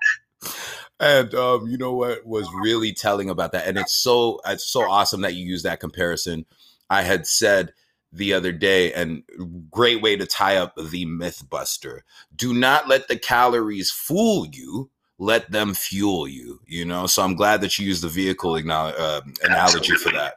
And 0.99 1.33
um, 1.33 1.67
you 1.67 1.77
know 1.77 1.93
what 1.93 2.25
was 2.25 2.47
really 2.61 2.93
telling 2.93 3.29
about 3.29 3.51
that, 3.53 3.67
and 3.67 3.77
it's 3.77 3.95
so 3.95 4.39
it's 4.45 4.69
so 4.69 4.81
awesome 4.85 5.21
that 5.21 5.33
you 5.33 5.45
use 5.45 5.63
that 5.63 5.79
comparison. 5.79 6.45
I 6.91 7.01
had 7.01 7.25
said 7.25 7.73
the 8.11 8.33
other 8.33 8.51
day, 8.51 8.93
and 8.93 9.23
great 9.71 10.01
way 10.01 10.15
to 10.15 10.25
tie 10.25 10.57
up 10.57 10.75
the 10.75 11.05
myth 11.05 11.49
buster. 11.49 12.03
Do 12.35 12.53
not 12.53 12.87
let 12.87 13.07
the 13.07 13.17
calories 13.17 13.89
fool 13.89 14.45
you. 14.51 14.89
Let 15.19 15.51
them 15.51 15.73
fuel 15.73 16.27
you. 16.27 16.59
You 16.65 16.85
know. 16.85 17.05
So 17.05 17.21
I'm 17.21 17.35
glad 17.35 17.61
that 17.61 17.77
you 17.77 17.85
used 17.85 18.03
the 18.03 18.09
vehicle 18.09 18.55
uh, 18.55 19.21
analogy 19.43 19.95
for 19.95 20.11
that. 20.13 20.35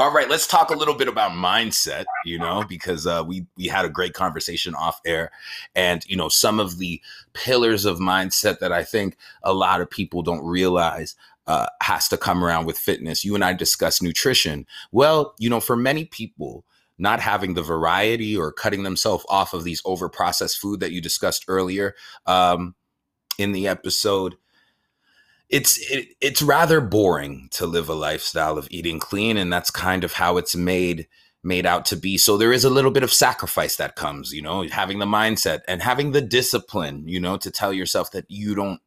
All 0.00 0.10
right, 0.10 0.30
let's 0.30 0.46
talk 0.46 0.70
a 0.70 0.74
little 0.74 0.94
bit 0.94 1.08
about 1.08 1.32
mindset, 1.32 2.06
you 2.24 2.38
know, 2.38 2.64
because 2.66 3.06
uh, 3.06 3.22
we 3.26 3.44
we 3.58 3.66
had 3.66 3.84
a 3.84 3.90
great 3.90 4.14
conversation 4.14 4.74
off 4.74 4.98
air, 5.04 5.30
and 5.74 6.02
you 6.06 6.16
know 6.16 6.30
some 6.30 6.58
of 6.58 6.78
the 6.78 7.02
pillars 7.34 7.84
of 7.84 7.98
mindset 7.98 8.60
that 8.60 8.72
I 8.72 8.82
think 8.82 9.18
a 9.42 9.52
lot 9.52 9.82
of 9.82 9.90
people 9.90 10.22
don't 10.22 10.42
realize 10.42 11.16
uh, 11.46 11.66
has 11.82 12.08
to 12.08 12.16
come 12.16 12.42
around 12.42 12.64
with 12.64 12.78
fitness. 12.78 13.26
You 13.26 13.34
and 13.34 13.44
I 13.44 13.52
discussed 13.52 14.02
nutrition. 14.02 14.66
Well, 14.90 15.34
you 15.38 15.50
know, 15.50 15.60
for 15.60 15.76
many 15.76 16.06
people, 16.06 16.64
not 16.96 17.20
having 17.20 17.54
the 17.54 17.62
variety 17.62 18.36
or 18.36 18.52
cutting 18.52 18.84
themselves 18.84 19.26
off 19.28 19.52
of 19.52 19.64
these 19.64 19.82
over 19.84 20.08
processed 20.08 20.58
food 20.58 20.80
that 20.80 20.92
you 20.92 21.00
discussed 21.00 21.44
earlier 21.48 21.94
um, 22.26 22.74
in 23.40 23.52
the 23.52 23.66
episode 23.66 24.36
it's 25.50 25.78
it, 25.90 26.08
it's 26.20 26.40
rather 26.40 26.80
boring 26.80 27.48
to 27.50 27.66
live 27.66 27.88
a 27.88 27.94
lifestyle 27.94 28.56
of 28.56 28.68
eating 28.70 28.98
clean 28.98 29.36
and 29.36 29.52
that's 29.52 29.70
kind 29.70 30.04
of 30.04 30.12
how 30.12 30.36
it's 30.36 30.54
made 30.54 31.06
made 31.42 31.64
out 31.64 31.86
to 31.86 31.96
be. 31.96 32.18
So 32.18 32.36
there 32.36 32.52
is 32.52 32.64
a 32.64 32.70
little 32.70 32.90
bit 32.90 33.02
of 33.02 33.12
sacrifice 33.12 33.76
that 33.76 33.96
comes 33.96 34.32
you 34.32 34.42
know 34.42 34.62
having 34.68 34.98
the 34.98 35.06
mindset 35.06 35.60
and 35.66 35.82
having 35.82 36.12
the 36.12 36.20
discipline 36.20 37.06
you 37.06 37.20
know 37.20 37.36
to 37.38 37.50
tell 37.50 37.72
yourself 37.72 38.12
that 38.12 38.26
you 38.28 38.54
don't 38.54 38.80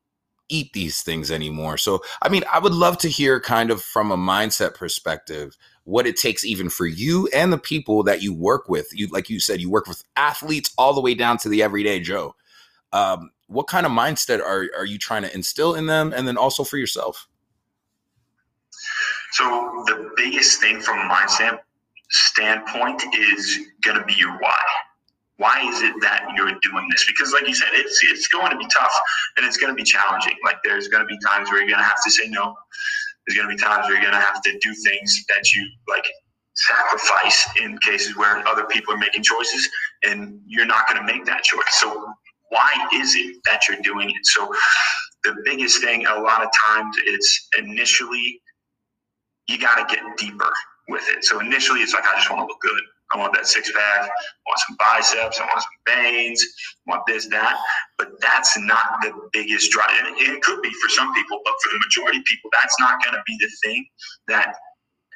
eat 0.50 0.72
these 0.74 1.02
things 1.02 1.32
anymore. 1.32 1.78
So 1.78 2.02
i 2.22 2.30
mean 2.30 2.44
i 2.52 2.60
would 2.60 2.74
love 2.74 2.98
to 3.00 3.10
hear 3.10 3.40
kind 3.40 3.70
of 3.70 3.82
from 3.84 4.12
a 4.12 4.18
mindset 4.18 4.76
perspective 4.76 5.58
what 5.86 6.08
it 6.08 6.16
takes 6.16 6.46
even 6.46 6.70
for 6.70 6.86
you 6.86 7.28
and 7.34 7.52
the 7.52 7.58
people 7.58 8.04
that 8.04 8.22
you 8.22 8.34
work 8.34 8.70
with. 8.70 8.88
You 8.94 9.08
like 9.08 9.30
you 9.30 9.40
said 9.40 9.60
you 9.60 9.70
work 9.70 9.88
with 9.88 10.04
athletes 10.16 10.74
all 10.78 10.94
the 10.94 11.02
way 11.02 11.14
down 11.14 11.38
to 11.40 11.50
the 11.50 11.62
everyday 11.62 12.00
joe. 12.00 12.36
Um, 12.94 13.32
what 13.54 13.68
kind 13.68 13.86
of 13.86 13.92
mindset 13.92 14.40
are, 14.40 14.70
are 14.78 14.86
you 14.86 14.98
trying 14.98 15.24
to 15.24 15.34
instill 15.34 15.76
in 15.76 15.86
them 15.86 16.12
and 16.14 16.28
then 16.28 16.38
also 16.38 16.64
for 16.64 16.78
yourself? 16.78 17.28
So 19.34 19.84
the 19.88 20.12
biggest 20.16 20.60
thing 20.60 20.82
from 20.82 21.00
a 21.00 21.14
mindset 21.14 21.60
standpoint 22.10 23.02
is 23.18 23.60
going 23.84 23.98
to 23.98 24.06
be 24.06 24.14
your 24.14 24.38
why. 24.40 24.62
Why 25.38 25.68
is 25.68 25.82
it 25.82 25.94
that 26.02 26.28
you're 26.36 26.52
doing 26.62 26.88
this? 26.92 27.06
Because 27.08 27.34
like 27.34 27.48
you 27.48 27.56
said 27.56 27.70
it's 27.74 28.00
it's 28.04 28.28
going 28.28 28.52
to 28.52 28.58
be 28.58 28.68
tough 28.72 28.94
and 29.38 29.46
it's 29.46 29.58
going 29.58 29.72
to 29.72 29.76
be 29.76 29.84
challenging. 29.84 30.36
Like 30.46 30.58
there's 30.64 30.88
going 30.88 31.02
to 31.02 31.08
be 31.08 31.18
times 31.26 31.50
where 31.50 31.60
you're 31.60 31.70
going 31.70 31.80
to 31.80 31.86
have 31.86 32.04
to 32.04 32.12
say 32.12 32.28
no. 32.28 32.56
There's 33.26 33.38
going 33.38 33.50
to 33.50 33.56
be 33.56 33.62
times 33.62 33.88
where 33.88 33.94
you're 33.94 34.04
going 34.04 34.14
to 34.14 34.20
have 34.20 34.42
to 34.44 34.52
do 34.60 34.74
things 34.86 35.24
that 35.30 35.54
you 35.54 35.68
like 35.88 36.06
sacrifice 36.56 37.48
in 37.60 37.78
cases 37.80 38.16
where 38.16 38.48
other 38.48 38.66
people 38.66 38.94
are 38.94 38.98
making 38.98 39.24
choices 39.24 39.68
and 40.04 40.40
you're 40.46 40.68
not 40.68 40.88
going 40.88 41.06
to 41.06 41.12
make 41.12 41.26
that 41.26 41.44
choice. 41.44 41.64
So 41.72 42.14
why 42.54 42.72
is 42.94 43.16
it 43.16 43.38
that 43.46 43.68
you're 43.68 43.82
doing 43.82 44.10
it? 44.10 44.26
So 44.26 44.54
the 45.24 45.36
biggest 45.44 45.82
thing, 45.82 46.06
a 46.06 46.20
lot 46.20 46.44
of 46.44 46.50
times, 46.68 46.96
it's 47.06 47.50
initially 47.58 48.40
you 49.48 49.58
got 49.58 49.76
to 49.76 49.96
get 49.96 50.04
deeper 50.18 50.52
with 50.88 51.04
it. 51.10 51.24
So 51.24 51.40
initially, 51.40 51.82
it's 51.82 51.94
like 51.94 52.06
I 52.06 52.16
just 52.16 52.30
want 52.30 52.42
to 52.42 52.46
look 52.46 52.62
good. 52.62 52.82
I 53.14 53.18
want 53.18 53.34
that 53.34 53.48
six 53.48 53.72
pack. 53.72 54.02
I 54.02 54.08
want 54.48 54.60
some 54.68 54.78
biceps. 54.80 55.40
I 55.40 55.44
want 55.44 55.62
some 55.62 55.96
veins. 55.96 56.44
I 56.88 56.92
want 56.92 57.04
this, 57.08 57.28
that. 57.30 57.60
But 57.98 58.10
that's 58.22 58.58
not 58.60 59.02
the 59.02 59.12
biggest 59.34 59.72
drive. 59.72 59.90
And 60.06 60.16
it 60.18 60.42
could 60.42 60.62
be 60.62 60.72
for 60.82 60.90
some 60.90 61.14
people, 61.14 61.40
but 61.44 61.54
for 61.64 61.70
the 61.74 61.80
majority 61.80 62.20
of 62.20 62.26
people, 62.26 62.50
that's 62.62 62.76
not 62.80 63.04
going 63.04 63.16
to 63.16 63.24
be 63.28 63.38
the 63.40 63.50
thing 63.64 63.86
that 64.28 64.56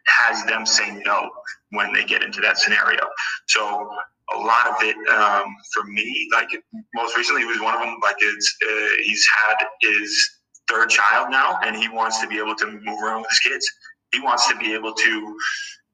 has 0.08 0.44
them 0.46 0.66
say 0.66 1.02
no 1.06 1.30
when 1.72 1.94
they 1.94 2.04
get 2.04 2.24
into 2.24 2.42
that 2.42 2.58
scenario. 2.58 3.08
So 3.48 3.90
a 4.34 4.38
lot 4.38 4.68
of 4.68 4.76
it 4.82 4.96
um, 5.10 5.56
for 5.74 5.84
me, 5.86 6.28
like 6.34 6.50
most 6.96 7.18
recently, 7.18 7.42
he 7.42 7.48
was 7.48 7.60
one 7.60 7.74
of 7.74 7.82
them. 7.82 7.98
Like 8.02 8.18
it's 8.20 8.56
uh, 8.64 8.96
he's 9.04 9.26
had 9.46 9.56
his 9.82 10.30
third 10.70 10.90
child 10.90 11.30
now, 11.30 11.60
and 11.64 11.76
he 11.76 11.88
wants 11.88 12.20
to 12.22 12.28
be 12.28 12.38
able 12.38 12.56
to 12.56 12.68
move 12.68 13.04
around 13.04 13.22
with 13.22 13.30
his 13.30 13.40
kids. 13.40 13.70
He 14.14 14.20
wants 14.20 14.48
to 14.50 14.58
be 14.58 14.74
able 14.74 14.94
to 14.94 15.38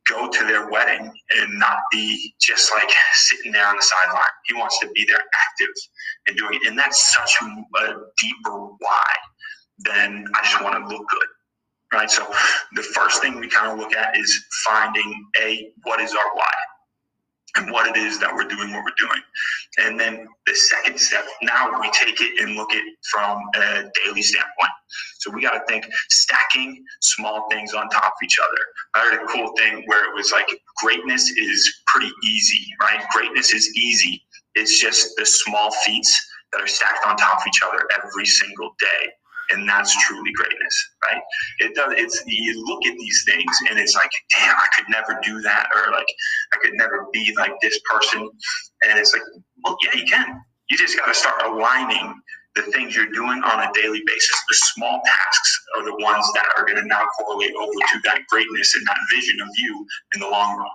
go 0.09 0.29
to 0.29 0.45
their 0.45 0.69
wedding 0.69 1.11
and 1.37 1.59
not 1.59 1.77
be 1.91 2.33
just 2.41 2.71
like 2.75 2.89
sitting 3.13 3.51
there 3.51 3.67
on 3.67 3.75
the 3.77 3.81
sideline. 3.81 4.23
He 4.45 4.55
wants 4.55 4.79
to 4.79 4.89
be 4.93 5.05
there 5.07 5.17
active 5.19 5.73
and 6.27 6.37
doing 6.37 6.55
it, 6.55 6.67
and 6.67 6.77
that's 6.77 7.13
such 7.13 7.35
a 7.41 7.93
deeper 8.19 8.67
why 8.79 9.05
than 9.85 10.25
I 10.35 10.43
just 10.43 10.61
want 10.61 10.75
to 10.75 10.95
look 10.95 11.07
good 11.09 11.27
right? 11.93 12.09
So 12.09 12.25
the 12.73 12.81
first 12.81 13.21
thing 13.21 13.39
we 13.39 13.47
kind 13.47 13.71
of 13.71 13.77
look 13.77 13.93
at 13.93 14.17
is 14.17 14.43
finding 14.65 15.25
a 15.39 15.71
what 15.83 16.01
is 16.01 16.11
our 16.13 16.35
why 16.35 16.51
and 17.55 17.71
what 17.71 17.87
it 17.87 17.97
is 17.97 18.19
that 18.19 18.33
we're 18.33 18.47
doing 18.47 18.71
what 18.71 18.83
we're 18.83 19.07
doing. 19.07 19.21
And 19.77 19.99
then 19.99 20.27
the 20.47 20.55
second 20.55 20.99
step, 20.99 21.25
now 21.41 21.79
we 21.79 21.89
take 21.91 22.19
it 22.19 22.41
and 22.41 22.55
look 22.55 22.71
at 22.73 22.83
from 23.11 23.41
a 23.55 23.83
daily 24.03 24.21
standpoint. 24.21 24.71
So 25.19 25.31
we 25.31 25.41
got 25.41 25.51
to 25.51 25.61
think 25.67 25.85
stacking 26.09 26.83
small 27.01 27.47
things 27.49 27.73
on 27.73 27.89
top 27.89 28.05
of 28.05 28.23
each 28.23 28.37
other. 28.39 28.57
I 28.95 28.99
heard 29.09 29.23
a 29.23 29.27
cool 29.27 29.53
thing 29.57 29.83
where 29.85 30.09
it 30.09 30.15
was 30.15 30.31
like 30.31 30.47
greatness 30.77 31.29
is 31.29 31.81
pretty 31.87 32.11
easy, 32.23 32.65
right? 32.81 33.03
Greatness 33.13 33.53
is 33.53 33.71
easy. 33.77 34.23
It's 34.55 34.79
just 34.79 35.15
the 35.17 35.25
small 35.25 35.71
feats 35.85 36.19
that 36.51 36.61
are 36.61 36.67
stacked 36.67 37.05
on 37.07 37.17
top 37.17 37.39
of 37.39 37.47
each 37.47 37.61
other 37.65 37.79
every 38.03 38.25
single 38.25 38.75
day 38.79 39.11
and 39.53 39.69
that's 39.69 39.95
truly 40.07 40.31
greatness, 40.33 40.89
right? 41.03 41.21
It 41.59 41.75
does. 41.75 41.93
It's 41.97 42.23
you 42.27 42.65
look 42.65 42.85
at 42.85 42.97
these 42.97 43.23
things 43.25 43.55
and 43.69 43.79
it's 43.79 43.95
like, 43.95 44.11
damn, 44.37 44.55
I 44.55 44.67
could 44.75 44.85
never 44.89 45.19
do 45.23 45.41
that, 45.41 45.69
or 45.75 45.91
like 45.93 46.07
I 46.53 46.57
could 46.61 46.73
never 46.75 47.07
be 47.13 47.33
like 47.37 47.53
this 47.61 47.79
person, 47.91 48.29
and 48.83 48.99
it's 48.99 49.13
like, 49.13 49.23
well, 49.63 49.77
yeah, 49.85 49.99
you 50.01 50.05
can. 50.05 50.41
You 50.69 50.77
just 50.77 50.97
got 50.97 51.07
to 51.07 51.13
start 51.13 51.43
aligning 51.45 52.15
the 52.55 52.63
things 52.63 52.95
you're 52.95 53.11
doing 53.11 53.41
on 53.43 53.67
a 53.67 53.71
daily 53.73 54.01
basis. 54.05 54.43
The 54.49 54.55
small 54.75 55.01
tasks 55.05 55.65
are 55.77 55.85
the 55.85 55.95
ones 56.03 56.25
that 56.35 56.45
are 56.57 56.65
going 56.65 56.81
to 56.81 56.87
now 56.87 57.01
correlate 57.19 57.53
over 57.55 57.71
to 57.73 57.99
that 58.05 58.21
greatness 58.29 58.75
and 58.75 58.85
that 58.87 58.97
vision 59.13 59.41
of 59.41 59.47
you 59.57 59.85
in 60.15 60.21
the 60.21 60.29
long 60.29 60.57
run. 60.57 60.67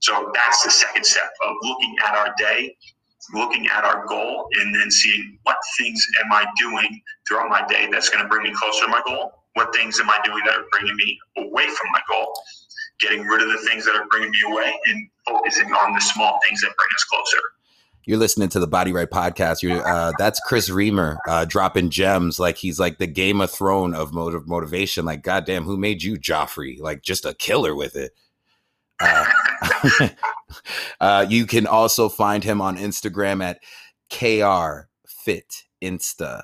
So 0.00 0.30
that's 0.34 0.62
the 0.64 0.70
second 0.70 1.04
step 1.04 1.30
of 1.46 1.56
looking 1.62 1.96
at 2.06 2.14
our 2.14 2.34
day 2.38 2.76
looking 3.32 3.66
at 3.68 3.84
our 3.84 4.06
goal 4.06 4.48
and 4.60 4.74
then 4.74 4.90
seeing 4.90 5.38
what 5.44 5.56
things 5.78 6.04
am 6.24 6.32
I 6.32 6.46
doing 6.58 7.00
throughout 7.26 7.48
my 7.48 7.66
day 7.66 7.88
that's 7.90 8.08
going 8.08 8.22
to 8.22 8.28
bring 8.28 8.42
me 8.42 8.52
closer 8.54 8.84
to 8.84 8.90
my 8.90 9.00
goal? 9.06 9.32
What 9.54 9.74
things 9.74 10.00
am 10.00 10.10
I 10.10 10.18
doing 10.24 10.42
that 10.46 10.56
are 10.56 10.64
bringing 10.72 10.96
me 10.96 11.18
away 11.38 11.66
from 11.66 11.90
my 11.92 12.00
goal? 12.08 12.34
Getting 13.00 13.24
rid 13.24 13.42
of 13.42 13.48
the 13.48 13.68
things 13.68 13.84
that 13.86 13.94
are 13.94 14.06
bringing 14.10 14.30
me 14.30 14.52
away 14.52 14.74
and 14.86 15.08
focusing 15.26 15.72
on 15.72 15.94
the 15.94 16.00
small 16.00 16.38
things 16.46 16.60
that 16.60 16.68
bring 16.76 16.88
us 16.94 17.04
closer. 17.04 17.42
You're 18.06 18.18
listening 18.18 18.50
to 18.50 18.60
the 18.60 18.66
Body 18.66 18.92
Right 18.92 19.08
podcast. 19.08 19.62
You're, 19.62 19.86
uh, 19.86 20.12
that's 20.18 20.38
Kris 20.40 20.68
Reimer 20.68 21.16
uh, 21.26 21.46
dropping 21.46 21.88
gems 21.88 22.38
like 22.38 22.58
he's 22.58 22.78
like 22.78 22.98
the 22.98 23.06
Game 23.06 23.40
of 23.40 23.50
Throne 23.50 23.94
of 23.94 24.12
motiv- 24.12 24.46
motivation. 24.46 25.06
Like, 25.06 25.22
goddamn, 25.22 25.64
who 25.64 25.78
made 25.78 26.02
you 26.02 26.16
Joffrey? 26.16 26.78
Like, 26.78 27.02
just 27.02 27.24
a 27.24 27.32
killer 27.32 27.74
with 27.74 27.96
it. 27.96 28.12
Uh, 29.00 29.24
uh, 31.00 31.26
you 31.28 31.46
can 31.46 31.66
also 31.66 32.08
find 32.08 32.42
him 32.42 32.60
on 32.60 32.76
Instagram 32.76 33.42
at 33.42 33.60
KR 34.10 34.88
Fit 35.06 35.64
Insta. 35.82 36.42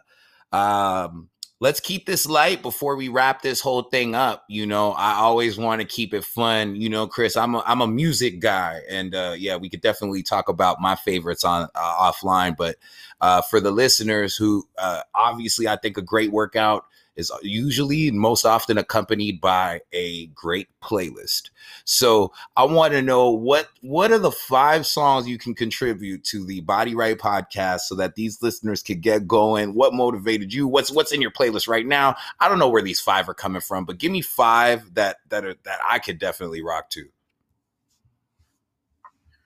Um, 0.52 1.28
let's 1.60 1.78
keep 1.78 2.06
this 2.06 2.26
light 2.26 2.62
before 2.62 2.96
we 2.96 3.08
wrap 3.08 3.42
this 3.42 3.60
whole 3.60 3.82
thing 3.82 4.14
up. 4.14 4.44
You 4.48 4.66
know, 4.66 4.92
I 4.92 5.14
always 5.14 5.58
want 5.58 5.80
to 5.80 5.86
keep 5.86 6.14
it 6.14 6.24
fun. 6.24 6.74
You 6.74 6.88
know, 6.88 7.06
Chris, 7.06 7.36
I'm 7.36 7.54
a, 7.54 7.62
I'm 7.66 7.82
a 7.82 7.86
music 7.86 8.40
guy, 8.40 8.80
and 8.88 9.14
uh, 9.14 9.34
yeah, 9.36 9.56
we 9.56 9.68
could 9.68 9.82
definitely 9.82 10.22
talk 10.22 10.48
about 10.48 10.80
my 10.80 10.96
favorites 10.96 11.44
on 11.44 11.68
uh, 11.74 12.12
offline. 12.12 12.56
But 12.56 12.76
uh, 13.20 13.42
for 13.42 13.60
the 13.60 13.70
listeners 13.70 14.34
who 14.34 14.66
uh, 14.78 15.02
obviously, 15.14 15.68
I 15.68 15.76
think 15.76 15.96
a 15.96 16.02
great 16.02 16.32
workout 16.32 16.86
is 17.16 17.32
usually 17.42 18.10
most 18.10 18.44
often 18.44 18.78
accompanied 18.78 19.40
by 19.40 19.80
a 19.92 20.26
great 20.28 20.68
playlist. 20.82 21.50
So 21.84 22.32
I 22.56 22.64
want 22.64 22.92
to 22.92 23.02
know 23.02 23.30
what 23.30 23.68
what 23.82 24.12
are 24.12 24.18
the 24.18 24.30
five 24.30 24.86
songs 24.86 25.28
you 25.28 25.38
can 25.38 25.54
contribute 25.54 26.24
to 26.24 26.44
the 26.44 26.60
Body 26.60 26.94
Right 26.94 27.18
podcast 27.18 27.80
so 27.80 27.94
that 27.96 28.14
these 28.14 28.42
listeners 28.42 28.82
could 28.82 29.00
get 29.00 29.28
going. 29.28 29.74
What 29.74 29.94
motivated 29.94 30.52
you? 30.52 30.66
What's 30.66 30.90
what's 30.90 31.12
in 31.12 31.20
your 31.20 31.32
playlist 31.32 31.68
right 31.68 31.86
now? 31.86 32.16
I 32.40 32.48
don't 32.48 32.58
know 32.58 32.68
where 32.68 32.82
these 32.82 33.00
five 33.00 33.28
are 33.28 33.34
coming 33.34 33.60
from, 33.60 33.84
but 33.84 33.98
give 33.98 34.12
me 34.12 34.22
five 34.22 34.94
that 34.94 35.18
that 35.28 35.44
are 35.44 35.54
that 35.64 35.78
I 35.88 35.98
could 35.98 36.18
definitely 36.18 36.62
rock 36.62 36.90
to. 36.90 37.06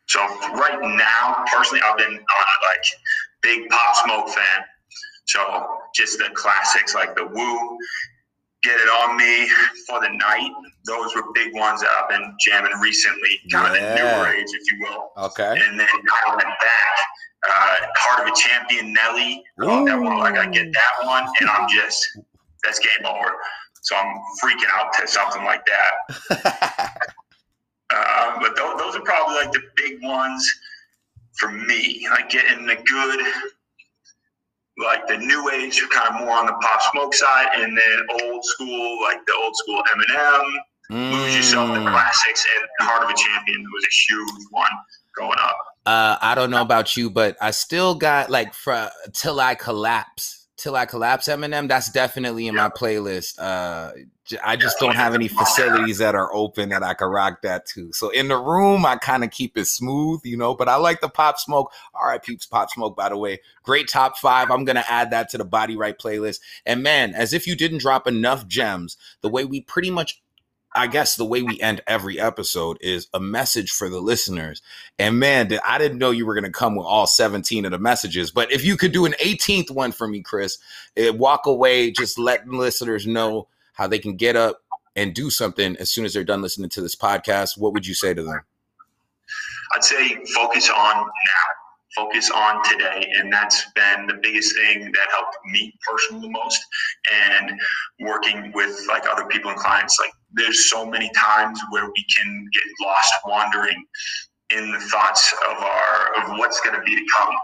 So 0.07 0.21
right 0.21 0.79
now, 0.83 1.45
personally, 1.53 1.83
I've 1.85 1.97
been 1.97 2.15
a 2.15 2.19
like 2.19 2.85
big 3.43 3.69
Pop 3.71 3.97
Smoke 4.05 4.29
fan. 4.29 4.65
So 5.27 5.67
just 5.95 6.19
the 6.19 6.31
classics 6.35 6.95
like 6.95 7.15
the 7.17 7.27
Woo, 7.27 7.79
Get 8.63 8.79
It 8.81 8.89
On 8.89 9.17
Me 9.17 9.49
for 9.87 10.01
the 10.01 10.11
Night. 10.11 10.51
Those 10.87 11.15
were 11.15 11.25
big 11.35 11.55
ones 11.55 11.81
that 11.81 11.91
I've 11.91 12.09
been 12.09 12.35
jamming 12.41 12.79
recently, 12.81 13.39
kind 13.53 13.75
yeah. 13.75 13.83
of 13.83 13.99
the 13.99 14.05
newer 14.05 14.35
age, 14.35 14.47
if 14.49 14.73
you 14.73 14.79
will. 14.81 15.25
Okay. 15.27 15.61
And 15.67 15.79
then 15.79 15.89
I 16.27 16.31
went 16.31 16.49
back. 16.49 16.97
Uh, 17.47 17.77
Heart 17.97 18.27
of 18.27 18.33
a 18.33 18.37
Champion, 18.37 18.93
Nelly. 18.93 19.43
I 19.61 19.65
love 19.65 19.87
that 19.87 20.01
one. 20.01 20.19
Like 20.19 20.37
I 20.37 20.47
get 20.47 20.73
that 20.73 21.07
one, 21.07 21.25
and 21.41 21.51
I'm 21.51 21.69
just 21.69 22.19
that's 22.65 22.79
game 22.79 23.05
over. 23.05 23.35
So 23.83 23.97
I'm 23.97 24.17
freaking 24.43 24.71
out 24.73 24.93
to 24.95 25.07
something 25.07 25.45
like 25.45 25.63
that. 25.67 26.97
uh, 27.95 28.39
but 28.41 28.57
those, 28.57 28.79
those 28.79 28.97
are 28.97 29.03
probably 29.03 29.35
like 29.35 29.53
the 29.53 29.61
big 29.77 30.03
ones 30.03 30.43
for 31.35 31.51
me. 31.51 32.07
Like 32.11 32.31
getting 32.31 32.65
the 32.65 32.77
good 32.77 33.27
like 34.79 35.07
the 35.07 35.19
new 35.19 35.51
age, 35.51 35.81
kind 35.91 36.15
of 36.15 36.21
more 36.21 36.37
on 36.37 36.47
the 36.47 36.53
pop 36.53 36.81
smoke 36.93 37.15
side, 37.15 37.49
and 37.57 37.77
then 37.77 38.23
old 38.23 38.45
school, 38.45 39.03
like 39.03 39.25
the 39.27 39.35
old 39.35 39.57
school 39.57 39.83
Eminem, 39.95 40.45
mm. 40.91 41.13
Lose 41.13 41.37
Yourself, 41.37 41.69
the 41.75 41.81
classics, 41.91 42.47
and 42.57 42.89
Heart 42.89 43.05
of 43.05 43.11
a 43.11 43.15
Champion 43.15 43.63
was 43.63 43.85
a 43.85 44.13
huge 44.13 44.47
one 44.51 44.71
growing 45.15 45.39
up. 45.41 45.57
Uh, 45.87 46.17
I 46.21 46.35
don't 46.35 46.51
know 46.51 46.63
about 46.63 46.97
you, 46.97 47.11
but 47.11 47.37
I 47.41 47.51
still 47.51 47.95
got 47.95 48.31
like 48.31 48.55
for 48.55 48.91
till 49.13 49.39
I 49.39 49.55
collapse 49.55 50.45
Till 50.57 50.77
I 50.77 50.87
Collapse 50.87 51.27
Eminem, 51.27 51.69
that's 51.69 51.91
definitely 51.91 52.47
in 52.47 52.55
my 52.55 52.69
playlist. 52.69 53.39
Uh, 53.39 53.91
I 54.43 54.57
just 54.57 54.79
don't 54.79 54.95
have 54.95 55.15
any 55.15 55.29
facilities 55.29 55.99
that 55.99 56.15
are 56.15 56.35
open 56.35 56.71
that 56.71 56.83
I 56.83 56.95
can 56.95 57.09
rock 57.09 57.43
that 57.43 57.67
to. 57.67 57.93
So 57.93 58.09
in 58.09 58.29
the 58.29 58.39
room, 58.39 58.87
I 58.87 58.97
kind 58.97 59.23
of 59.23 59.31
keep 59.31 59.59
it 59.59 59.67
smooth, 59.67 60.21
you 60.25 60.37
know, 60.37 60.55
but 60.55 60.69
I 60.69 60.77
like 60.77 61.01
the 61.01 61.11
Pop 61.11 61.39
Smoke. 61.39 61.71
All 61.95 62.07
right, 62.07 62.23
peeps, 62.23 62.47
Pop 62.47 62.71
Smoke, 62.71 62.97
by 62.97 63.11
the 63.11 63.19
way. 63.19 63.41
Great 63.63 63.89
top 63.89 64.17
five. 64.17 64.51
I'm 64.51 64.65
to 64.65 64.91
add 64.91 65.11
that 65.11 65.29
to 65.31 65.39
the 65.39 65.45
Body 65.45 65.77
Right 65.77 65.99
playlist. 65.99 66.41
And 66.65 66.83
man, 66.83 67.15
as 67.15 67.35
if 67.35 67.47
you 67.47 67.55
didn't 67.55 67.79
drop 67.79 68.07
enough 68.07 68.47
gems, 68.47 68.97
the 69.21 69.29
way 69.29 69.45
we 69.45 69.61
pretty 69.61 69.91
much 69.91 70.23
I 70.77 70.89
guess 70.89 71.15
the 71.15 71.25
way 71.25 71.41
we 71.41 71.61
end 71.61 71.83
every 71.87 72.19
episode 72.19 72.79
is 72.81 73.07
a 73.15 73.21
message 73.21 73.71
for 73.71 73.89
the 73.89 74.01
listeners. 74.01 74.61
And 74.99 75.21
man, 75.21 75.57
I 75.65 75.79
didn't 75.79 75.99
know 75.99 76.11
you 76.11 76.27
were 76.27 76.35
going 76.35 76.45
to 76.45 76.51
come 76.51 76.75
with 76.75 76.87
all 76.87 77.07
17 77.07 77.65
of 77.65 77.71
the 77.71 77.79
messages. 77.79 78.33
But 78.33 78.51
if 78.51 78.65
you 78.65 78.77
could 78.77 78.91
do 78.91 79.05
an 79.05 79.15
18th 79.21 79.71
one 79.71 79.93
for 79.93 80.09
me, 80.09 80.21
Chris, 80.21 80.59
eh, 80.97 81.11
walk 81.11 81.47
away, 81.47 81.93
just 81.93 82.19
letting 82.19 82.59
listeners 82.59 83.07
know 83.07 83.47
how 83.75 83.87
they 83.87 83.99
can 83.99 84.17
get 84.17 84.37
up 84.37 84.61
and 84.97 85.15
do 85.15 85.31
something 85.31 85.77
as 85.77 85.91
soon 85.91 86.05
as 86.05 86.15
they're 86.15 86.25
done 86.25 86.43
listening 86.43 86.71
to 86.71 86.81
this 86.81 86.97
podcast, 86.97 87.59
what 87.59 87.73
would 87.73 87.87
you 87.87 87.95
say 87.95 88.15
to 88.15 88.23
them? 88.23 88.41
I'd 89.75 89.85
say 89.85 90.17
focus 90.35 90.71
on 90.71 90.97
now 90.97 91.55
focus 91.95 92.31
on 92.31 92.63
today. 92.65 93.11
And 93.17 93.33
that's 93.33 93.67
been 93.75 94.07
the 94.07 94.19
biggest 94.23 94.55
thing 94.57 94.85
that 94.85 95.09
helped 95.13 95.37
me 95.47 95.73
personally 95.89 96.27
the 96.27 96.33
most. 96.33 96.61
And 97.13 97.61
working 98.01 98.53
with 98.55 98.85
like 98.89 99.05
other 99.11 99.27
people 99.27 99.51
and 99.51 99.59
clients, 99.59 99.97
like 100.01 100.13
there's 100.33 100.71
so 100.71 100.85
many 100.87 101.11
times 101.17 101.61
where 101.71 101.87
we 101.87 102.07
can 102.17 102.49
get 102.53 102.63
lost 102.87 103.13
wandering 103.27 103.85
in 104.51 104.71
the 104.73 104.81
thoughts 104.81 105.35
of 105.51 105.57
our 105.57 106.23
of 106.23 106.39
what's 106.39 106.61
going 106.61 106.77
to 106.77 106.83
be 106.83 106.95
to 106.95 107.07
come 107.17 107.35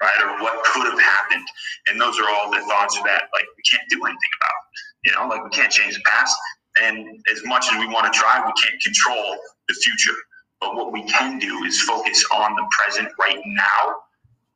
right 0.00 0.16
or 0.22 0.42
what 0.42 0.64
could 0.64 0.86
have 0.86 0.98
happened 0.98 1.46
and 1.88 2.00
those 2.00 2.18
are 2.18 2.28
all 2.30 2.50
the 2.50 2.60
thoughts 2.60 2.96
that 3.04 3.24
like 3.34 3.44
we 3.54 3.62
can't 3.70 3.82
do 3.90 3.98
anything 4.06 4.32
about 4.40 4.58
you 5.04 5.12
know 5.12 5.26
like 5.26 5.42
we 5.42 5.50
can't 5.50 5.72
change 5.72 5.94
the 5.94 6.02
past 6.02 6.34
and 6.82 7.20
as 7.32 7.42
much 7.44 7.66
as 7.72 7.78
we 7.78 7.86
want 7.86 8.12
to 8.12 8.18
try 8.18 8.38
we 8.38 8.52
can't 8.62 8.80
control 8.82 9.36
the 9.68 9.74
future 9.74 10.18
but 10.60 10.74
what 10.74 10.92
we 10.92 11.02
can 11.04 11.38
do 11.38 11.64
is 11.64 11.80
focus 11.82 12.24
on 12.34 12.54
the 12.56 12.66
present 12.78 13.08
right 13.18 13.40
now 13.46 13.94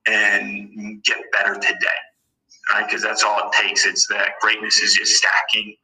and 0.07 1.02
get 1.05 1.18
better 1.33 1.55
today 1.55 2.00
right 2.72 2.87
because 2.87 3.02
that's 3.02 3.22
all 3.22 3.38
it 3.48 3.52
takes 3.62 3.87
it's 3.87 4.07
that 4.09 4.31
greatness 4.40 4.81
is 4.81 4.94
just 4.94 5.16
stacking 5.16 5.74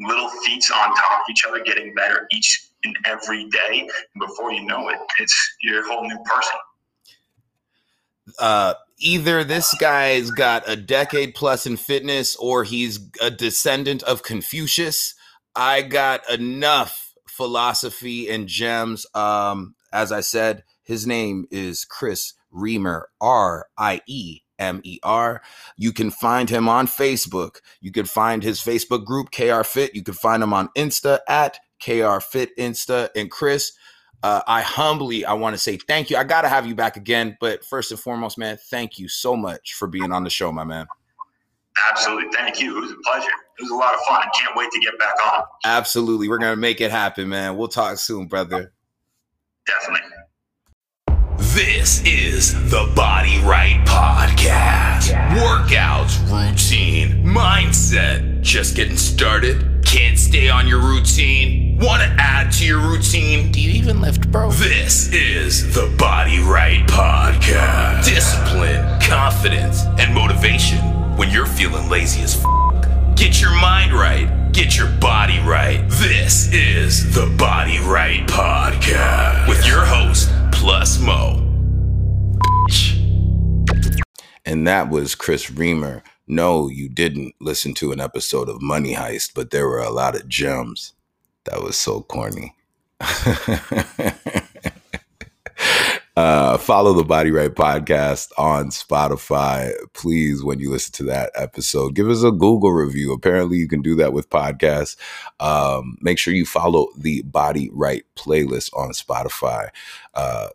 little 0.00 0.28
feats 0.44 0.70
on 0.70 0.94
top 0.94 1.20
of 1.20 1.30
each 1.30 1.44
other, 1.46 1.62
getting 1.62 1.94
better 1.94 2.26
each 2.32 2.70
and 2.84 2.96
every 3.04 3.48
day. 3.48 3.80
And 3.80 4.20
before 4.20 4.52
you 4.52 4.64
know 4.64 4.88
it, 4.88 4.98
it's 5.18 5.56
you're 5.62 5.84
a 5.84 5.88
whole 5.88 6.06
new 6.06 6.18
person. 6.24 6.58
Uh, 8.38 8.74
either 8.98 9.44
this 9.44 9.74
guy's 9.78 10.30
got 10.30 10.68
a 10.68 10.76
decade 10.76 11.34
plus 11.34 11.66
in 11.66 11.76
fitness 11.76 12.36
or 12.36 12.64
he's 12.64 13.00
a 13.20 13.30
descendant 13.30 14.02
of 14.04 14.22
Confucius. 14.22 15.14
I 15.54 15.82
got 15.82 16.28
enough 16.30 17.14
philosophy 17.28 18.28
and 18.28 18.46
gems. 18.46 19.06
Um, 19.14 19.74
as 19.92 20.12
I 20.12 20.20
said, 20.20 20.64
his 20.82 21.06
name 21.06 21.46
is 21.50 21.84
Kris 21.84 22.34
Reimer, 22.52 23.02
R 23.20 23.66
I 23.76 24.00
E 24.06 24.40
M 24.58 24.80
E 24.84 24.98
R. 25.02 25.42
You 25.76 25.92
can 25.92 26.10
find 26.10 26.48
him 26.48 26.68
on 26.68 26.86
Facebook. 26.86 27.56
You 27.80 27.92
can 27.92 28.06
find 28.06 28.42
his 28.42 28.60
Facebook 28.60 29.04
group, 29.04 29.30
KR 29.30 29.62
Fit. 29.62 29.94
You 29.94 30.02
can 30.02 30.14
find 30.14 30.42
him 30.42 30.52
on 30.52 30.68
Insta 30.76 31.20
at 31.28 31.58
KR 31.82 32.20
Fit 32.20 32.56
Insta. 32.56 33.08
And 33.14 33.30
Chris, 33.30 33.72
uh, 34.22 34.42
I 34.46 34.62
humbly, 34.62 35.24
I 35.24 35.34
want 35.34 35.54
to 35.54 35.58
say 35.58 35.76
thank 35.76 36.10
you. 36.10 36.16
I 36.16 36.24
got 36.24 36.42
to 36.42 36.48
have 36.48 36.66
you 36.66 36.74
back 36.74 36.96
again. 36.96 37.36
But 37.40 37.64
first 37.64 37.90
and 37.90 38.00
foremost, 38.00 38.38
man, 38.38 38.58
thank 38.70 38.98
you 38.98 39.08
so 39.08 39.36
much 39.36 39.74
for 39.74 39.86
being 39.86 40.12
on 40.12 40.24
the 40.24 40.30
show, 40.30 40.50
my 40.52 40.64
man. 40.64 40.86
Absolutely. 41.90 42.30
Thank 42.32 42.60
you. 42.60 42.78
It 42.78 42.80
was 42.80 42.90
a 42.90 42.96
pleasure. 43.04 43.28
It 43.58 43.62
was 43.62 43.70
a 43.70 43.74
lot 43.74 43.94
of 43.94 44.00
fun. 44.00 44.22
I 44.22 44.30
can't 44.38 44.56
wait 44.56 44.70
to 44.70 44.80
get 44.80 44.98
back 44.98 45.14
on. 45.34 45.42
Absolutely. 45.64 46.28
We're 46.28 46.38
going 46.38 46.52
to 46.52 46.60
make 46.60 46.80
it 46.80 46.90
happen, 46.90 47.28
man. 47.28 47.56
We'll 47.56 47.68
talk 47.68 47.98
soon, 47.98 48.26
brother. 48.26 48.72
Definitely. 49.66 50.10
This 51.38 52.02
is 52.04 52.52
the 52.70 52.90
Body 52.94 53.38
Right 53.40 53.82
Podcast. 53.86 55.12
Workouts, 55.38 56.20
routine, 56.30 57.24
mindset. 57.24 58.42
Just 58.42 58.76
getting 58.76 58.96
started? 58.96 59.82
Can't 59.84 60.18
stay 60.18 60.50
on 60.50 60.68
your 60.68 60.80
routine? 60.80 61.65
Want 61.78 62.00
to 62.02 62.08
add 62.18 62.50
to 62.52 62.64
your 62.64 62.80
routine? 62.80 63.52
Do 63.52 63.60
you 63.60 63.70
even 63.72 64.00
lift, 64.00 64.32
bro? 64.32 64.50
This 64.50 65.12
is 65.12 65.74
the 65.74 65.94
Body 65.98 66.38
Right 66.38 66.82
Podcast. 66.86 68.06
Discipline, 68.06 68.98
confidence, 69.02 69.82
and 69.98 70.14
motivation 70.14 70.78
when 71.18 71.28
you're 71.28 71.44
feeling 71.44 71.90
lazy 71.90 72.22
as 72.22 72.42
f. 72.42 73.14
Get 73.14 73.42
your 73.42 73.50
mind 73.60 73.92
right. 73.92 74.50
Get 74.52 74.78
your 74.78 74.88
body 75.00 75.38
right. 75.40 75.84
This 75.86 76.50
is 76.50 77.14
the 77.14 77.26
Body 77.36 77.78
Right 77.80 78.26
Podcast 78.26 79.46
with 79.46 79.66
your 79.66 79.84
host, 79.84 80.30
Plus 80.52 80.98
Mo. 80.98 81.42
And 84.46 84.66
that 84.66 84.88
was 84.88 85.14
Kris 85.14 85.50
Reimer. 85.50 86.00
No, 86.26 86.70
you 86.70 86.88
didn't 86.88 87.34
listen 87.38 87.74
to 87.74 87.92
an 87.92 88.00
episode 88.00 88.48
of 88.48 88.62
Money 88.62 88.94
Heist, 88.94 89.32
but 89.34 89.50
there 89.50 89.68
were 89.68 89.80
a 89.80 89.90
lot 89.90 90.16
of 90.16 90.26
gems. 90.26 90.94
That 91.46 91.62
was 91.62 91.76
so 91.76 92.02
corny. 92.02 92.54
uh, 96.16 96.58
follow 96.58 96.92
the 96.92 97.04
Body 97.04 97.30
Right 97.30 97.54
podcast 97.54 98.30
on 98.38 98.70
Spotify. 98.70 99.72
Please, 99.92 100.42
when 100.42 100.58
you 100.58 100.70
listen 100.70 100.92
to 100.94 101.04
that 101.04 101.30
episode, 101.34 101.94
give 101.94 102.08
us 102.08 102.22
a 102.22 102.30
Google 102.30 102.72
review. 102.72 103.12
Apparently, 103.12 103.58
you 103.58 103.68
can 103.68 103.82
do 103.82 103.94
that 103.96 104.12
with 104.12 104.30
podcasts. 104.30 104.96
Um, 105.40 105.96
make 106.00 106.18
sure 106.18 106.34
you 106.34 106.46
follow 106.46 106.88
the 106.96 107.22
Body 107.22 107.70
Right 107.72 108.04
playlist 108.16 108.70
on 108.74 108.90
Spotify. 108.90 109.68
Uh, 110.14 110.48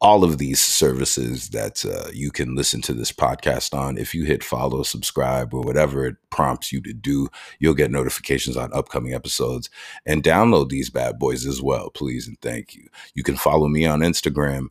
all 0.00 0.24
of 0.24 0.38
these 0.38 0.60
services 0.60 1.50
that 1.50 1.84
uh, 1.84 2.10
you 2.12 2.30
can 2.30 2.54
listen 2.54 2.80
to 2.82 2.94
this 2.94 3.12
podcast 3.12 3.74
on. 3.74 3.98
If 3.98 4.14
you 4.14 4.24
hit 4.24 4.44
follow, 4.44 4.82
subscribe, 4.82 5.54
or 5.54 5.62
whatever 5.62 6.06
it 6.06 6.16
prompts 6.30 6.72
you 6.72 6.80
to 6.82 6.92
do, 6.92 7.28
you'll 7.58 7.74
get 7.74 7.90
notifications 7.90 8.56
on 8.56 8.72
upcoming 8.72 9.14
episodes 9.14 9.70
and 10.06 10.22
download 10.22 10.68
these 10.68 10.90
bad 10.90 11.18
boys 11.18 11.46
as 11.46 11.62
well, 11.62 11.90
please 11.90 12.26
and 12.26 12.40
thank 12.40 12.74
you. 12.74 12.88
You 13.14 13.22
can 13.22 13.36
follow 13.36 13.68
me 13.68 13.86
on 13.86 14.00
Instagram 14.00 14.66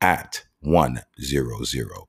at 0.00 0.44
100 0.60 1.04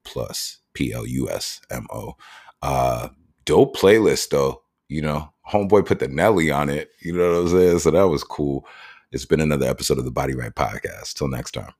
plus 0.04 0.60
P 0.74 0.94
L 0.94 1.06
U 1.06 1.30
S 1.30 1.62
M 1.70 1.88
O. 1.92 2.16
Uh, 2.62 3.10
dope 3.46 3.76
playlist 3.76 4.30
though. 4.30 4.64
You 4.88 5.02
know, 5.02 5.32
homeboy 5.48 5.86
put 5.86 6.00
the 6.00 6.08
Nelly 6.08 6.52
on 6.52 6.70
it. 6.70 6.90
You 7.00 7.14
know 7.14 7.32
what 7.32 7.40
I'm 7.40 7.48
saying? 7.50 7.80
So 7.80 7.92
that 7.92 8.08
was 8.08 8.24
cool. 8.24 8.66
It's 9.12 9.26
been 9.26 9.42
another 9.42 9.68
episode 9.68 9.98
of 9.98 10.06
the 10.06 10.12
Body 10.12 10.36
Right 10.36 10.54
Podcast. 10.54 11.14
Till 11.14 11.28
next 11.28 11.52
time. 11.52 11.74